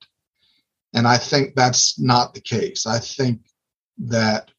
[0.93, 2.85] And I think that's not the case.
[2.85, 3.41] I think
[3.99, 4.51] that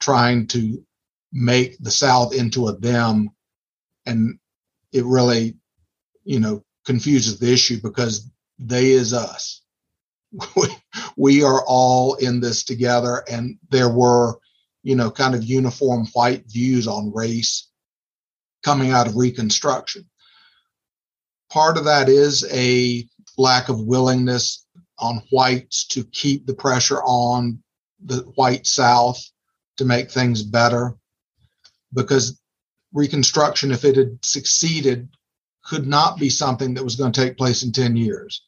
[0.00, 0.84] trying to
[1.32, 3.30] make the South into a them,
[4.06, 4.38] and
[4.92, 5.56] it really,
[6.24, 9.62] you know, confuses the issue because they is us.
[11.16, 14.38] we are all in this together, and there were,
[14.82, 17.68] you know, kind of uniform white views on race
[18.62, 20.08] coming out of Reconstruction.
[21.50, 23.06] Part of that is a
[23.36, 24.66] lack of willingness
[24.98, 27.62] on whites to keep the pressure on
[28.04, 29.22] the white South
[29.76, 30.96] to make things better
[31.92, 32.40] because
[32.92, 35.08] Reconstruction, if it had succeeded,
[35.64, 38.46] could not be something that was going to take place in 10 years.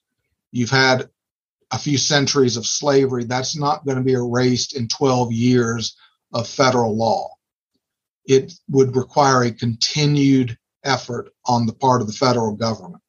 [0.53, 1.09] You've had
[1.71, 3.25] a few centuries of slavery.
[3.25, 5.97] That's not going to be erased in 12 years
[6.33, 7.31] of federal law.
[8.25, 13.03] It would require a continued effort on the part of the federal government.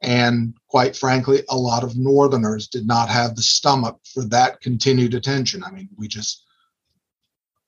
[0.00, 5.14] And quite frankly, a lot of Northerners did not have the stomach for that continued
[5.14, 5.62] attention.
[5.62, 6.44] I mean, we just,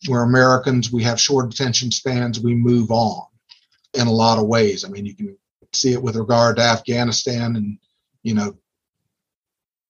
[0.08, 3.26] we're Americans, we have short attention spans, we move on
[3.94, 4.84] in a lot of ways.
[4.84, 5.36] I mean, you can
[5.72, 7.78] see it with regard to Afghanistan and,
[8.24, 8.56] you know,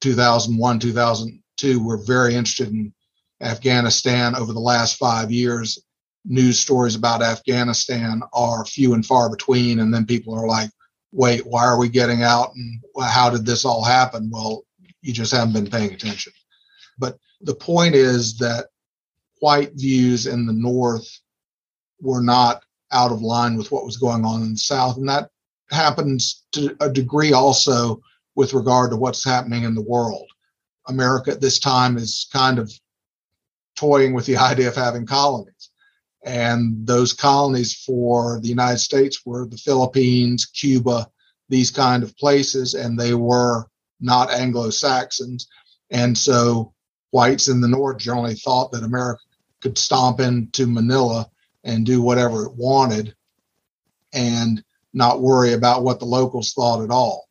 [0.05, 2.93] 2001, 2002, we're very interested in
[3.41, 5.83] Afghanistan over the last five years.
[6.27, 9.81] News stories about Afghanistan are few and far between.
[9.81, 10.69] And then people are like,
[11.11, 12.51] wait, why are we getting out?
[12.55, 14.29] And how did this all happen?
[14.31, 14.65] Well,
[15.01, 16.35] you just haven't been paying attention.
[16.99, 18.67] But the point is that
[19.41, 21.09] white views in the North
[21.99, 24.99] were not out of line with what was going on in the South.
[24.99, 25.31] And that
[25.71, 28.03] happens to a degree also
[28.35, 30.29] with regard to what's happening in the world.
[30.87, 32.73] America at this time is kind of
[33.77, 35.71] toying with the idea of having colonies.
[36.25, 41.07] And those colonies for the United States were the Philippines, Cuba,
[41.51, 43.67] these kind of places, and they were
[44.01, 45.49] not Anglo Saxons.
[45.91, 46.73] And so
[47.11, 49.21] whites in the North generally thought that America
[49.61, 51.29] could stomp into Manila
[51.63, 53.15] and do whatever it wanted
[54.13, 57.24] and not worry about what the locals thought at all.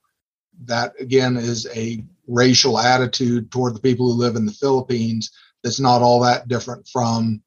[0.66, 5.32] That again is a racial attitude toward the people who live in the Philippines
[5.64, 7.42] that's not all that different from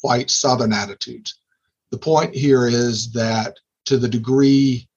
[0.00, 1.40] white Southern attitudes.
[1.90, 4.88] The point here is that to the degree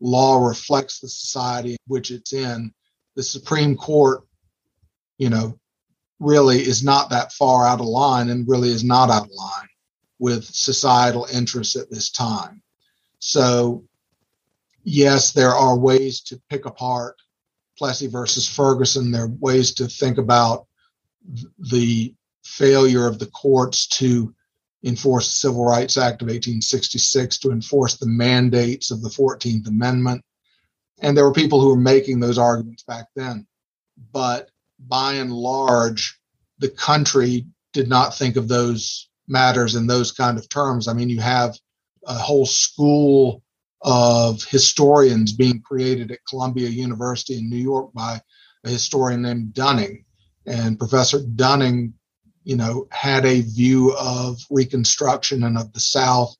[0.00, 2.72] law reflects the society in which it's in,
[3.14, 4.22] the Supreme Court,
[5.18, 5.58] you know,
[6.18, 9.68] really is not that far out of line and really is not out of line
[10.18, 12.62] with societal interests at this time.
[13.18, 13.84] So
[14.84, 17.16] yes, there are ways to pick apart
[17.78, 19.10] Plessy versus Ferguson.
[19.10, 20.66] There are ways to think about
[21.58, 22.14] the
[22.44, 24.34] failure of the courts to
[24.84, 30.24] enforce the Civil Rights Act of 1866, to enforce the mandates of the 14th Amendment.
[31.00, 33.46] And there were people who were making those arguments back then.
[34.12, 36.18] But by and large,
[36.58, 40.88] the country did not think of those matters in those kind of terms.
[40.88, 41.56] I mean, you have
[42.06, 43.42] a whole school
[43.82, 48.20] of historians being created at Columbia University in New York by
[48.64, 50.04] a historian named Dunning.
[50.46, 51.94] And Professor Dunning,
[52.44, 56.34] you know, had a view of Reconstruction and of the South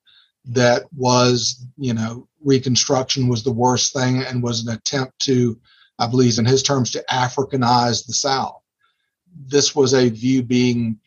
[0.47, 5.59] that was, you know, Reconstruction was the worst thing and was an attempt to,
[5.99, 8.61] I believe, in his terms, to Africanize the South.
[9.47, 10.99] This was a view being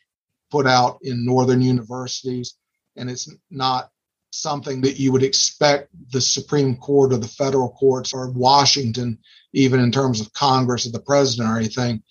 [0.50, 2.56] put out in Northern universities,
[2.96, 3.92] and it's not
[4.36, 9.18] something that you would expect the Supreme Court or the federal courts or Washington,
[9.54, 12.04] even in terms of Congress or the president or anything,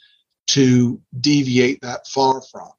[0.48, 2.70] to deviate that far from.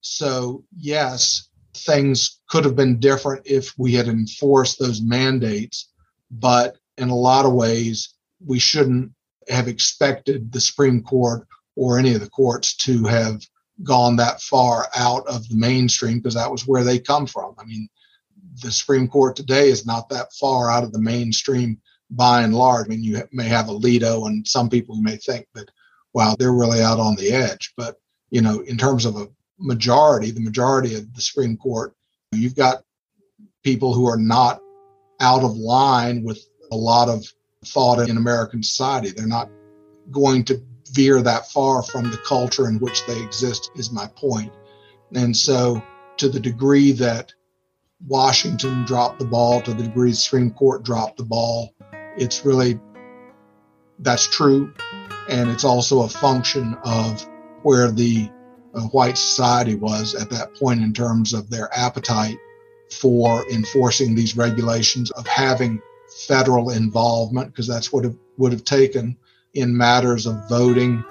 [0.00, 5.90] So, yes, things could have been different if we had enforced those mandates,
[6.30, 9.12] but in a lot of ways, we shouldn't
[9.48, 13.42] have expected the Supreme Court or any of the courts to have
[13.82, 17.54] gone that far out of the mainstream because that was where they come from.
[17.58, 17.88] I mean,
[18.62, 21.80] the Supreme Court today is not that far out of the mainstream
[22.10, 22.86] by and large.
[22.86, 25.70] I mean, you may have Alito, and some people may think that,
[26.12, 27.74] wow, they're really out on the edge.
[27.76, 27.96] But,
[28.30, 29.28] you know, in terms of a
[29.58, 31.94] majority, the majority of the Supreme Court,
[32.32, 32.82] you've got
[33.62, 34.60] people who are not
[35.20, 36.38] out of line with
[36.70, 37.24] a lot of
[37.64, 39.10] thought in American society.
[39.10, 39.50] They're not
[40.10, 44.52] going to veer that far from the culture in which they exist, is my point.
[45.14, 45.82] And so,
[46.18, 47.32] to the degree that
[48.04, 51.74] Washington dropped the ball, to the degree the Supreme Court dropped the ball,
[52.16, 52.78] it's really
[54.00, 54.72] that's true.
[55.28, 57.26] And it's also a function of
[57.62, 58.30] where the
[58.74, 62.38] uh, white society was at that point in terms of their appetite
[62.92, 65.80] for enforcing these regulations, of having
[66.28, 69.16] federal involvement, because that's what it would have taken
[69.54, 71.02] in matters of voting,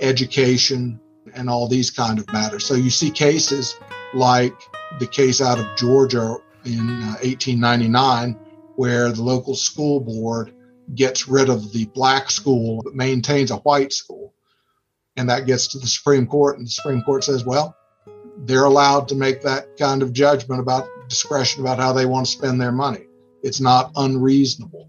[0.00, 0.98] education,
[1.34, 2.64] and all these kind of matters.
[2.64, 3.78] So you see cases
[4.14, 4.54] like
[4.98, 8.38] the case out of Georgia in uh, 1899,
[8.76, 10.54] where the local school board
[10.94, 14.34] gets rid of the black school but maintains a white school.
[15.16, 17.76] And that gets to the Supreme Court, and the Supreme Court says, well,
[18.38, 22.32] they're allowed to make that kind of judgment about discretion about how they want to
[22.32, 23.06] spend their money.
[23.42, 24.88] It's not unreasonable.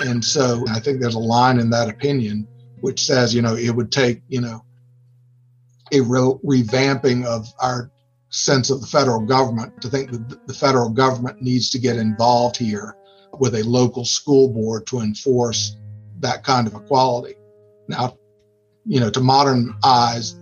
[0.00, 2.46] And so I think there's a line in that opinion
[2.80, 4.64] which says, you know, it would take, you know,
[5.92, 7.90] a revamping of our
[8.30, 12.56] sense of the federal government to think that the federal government needs to get involved
[12.56, 12.96] here
[13.38, 15.76] with a local school board to enforce
[16.20, 17.34] that kind of equality.
[17.88, 18.16] Now,
[18.86, 20.36] you know, to modern eyes,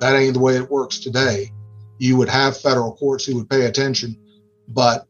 [0.00, 1.50] that ain't the way it works today.
[1.98, 4.16] You would have federal courts who would pay attention,
[4.68, 5.06] but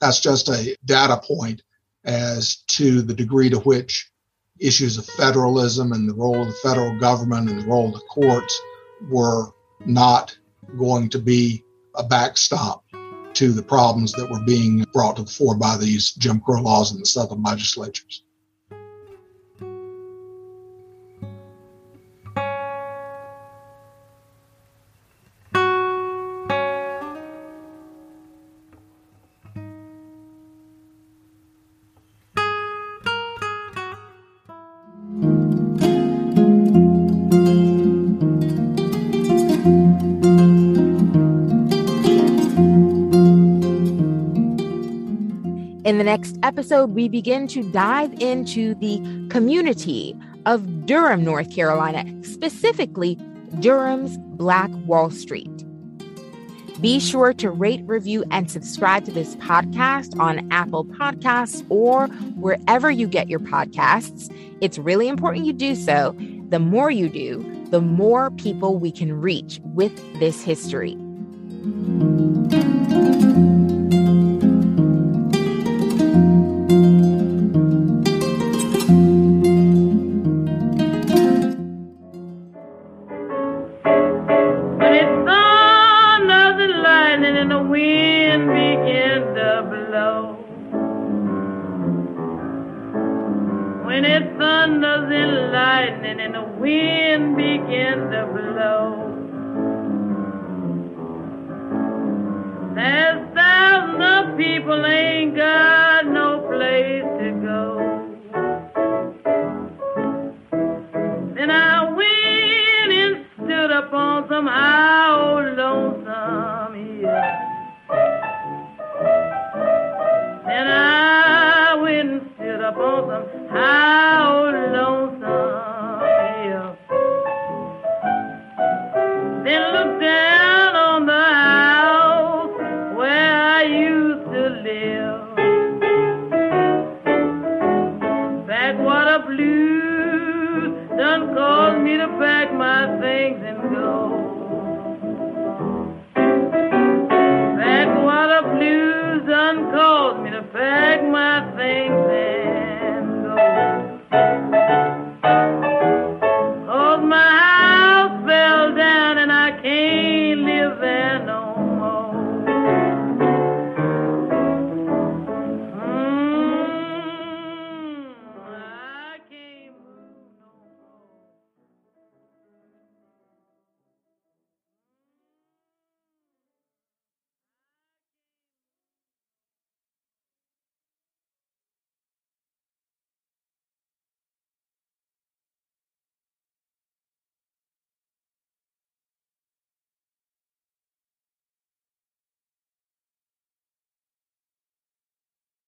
[0.00, 1.62] that's just a data point
[2.04, 4.10] as to the degree to which
[4.58, 8.00] issues of federalism and the role of the federal government and the role of the
[8.08, 8.60] courts
[9.10, 9.48] were
[9.84, 10.36] not
[10.78, 11.64] going to be
[11.94, 12.84] a backstop
[13.34, 16.92] to the problems that were being brought to the fore by these Jim Crow laws
[16.92, 18.22] in the Southern legislatures.
[46.56, 48.96] Episode, we begin to dive into the
[49.28, 53.16] community of Durham, North Carolina, specifically
[53.60, 55.50] Durham's Black Wall Street.
[56.80, 62.90] Be sure to rate, review, and subscribe to this podcast on Apple Podcasts or wherever
[62.90, 64.34] you get your podcasts.
[64.62, 66.16] It's really important you do so.
[66.48, 70.96] The more you do, the more people we can reach with this history.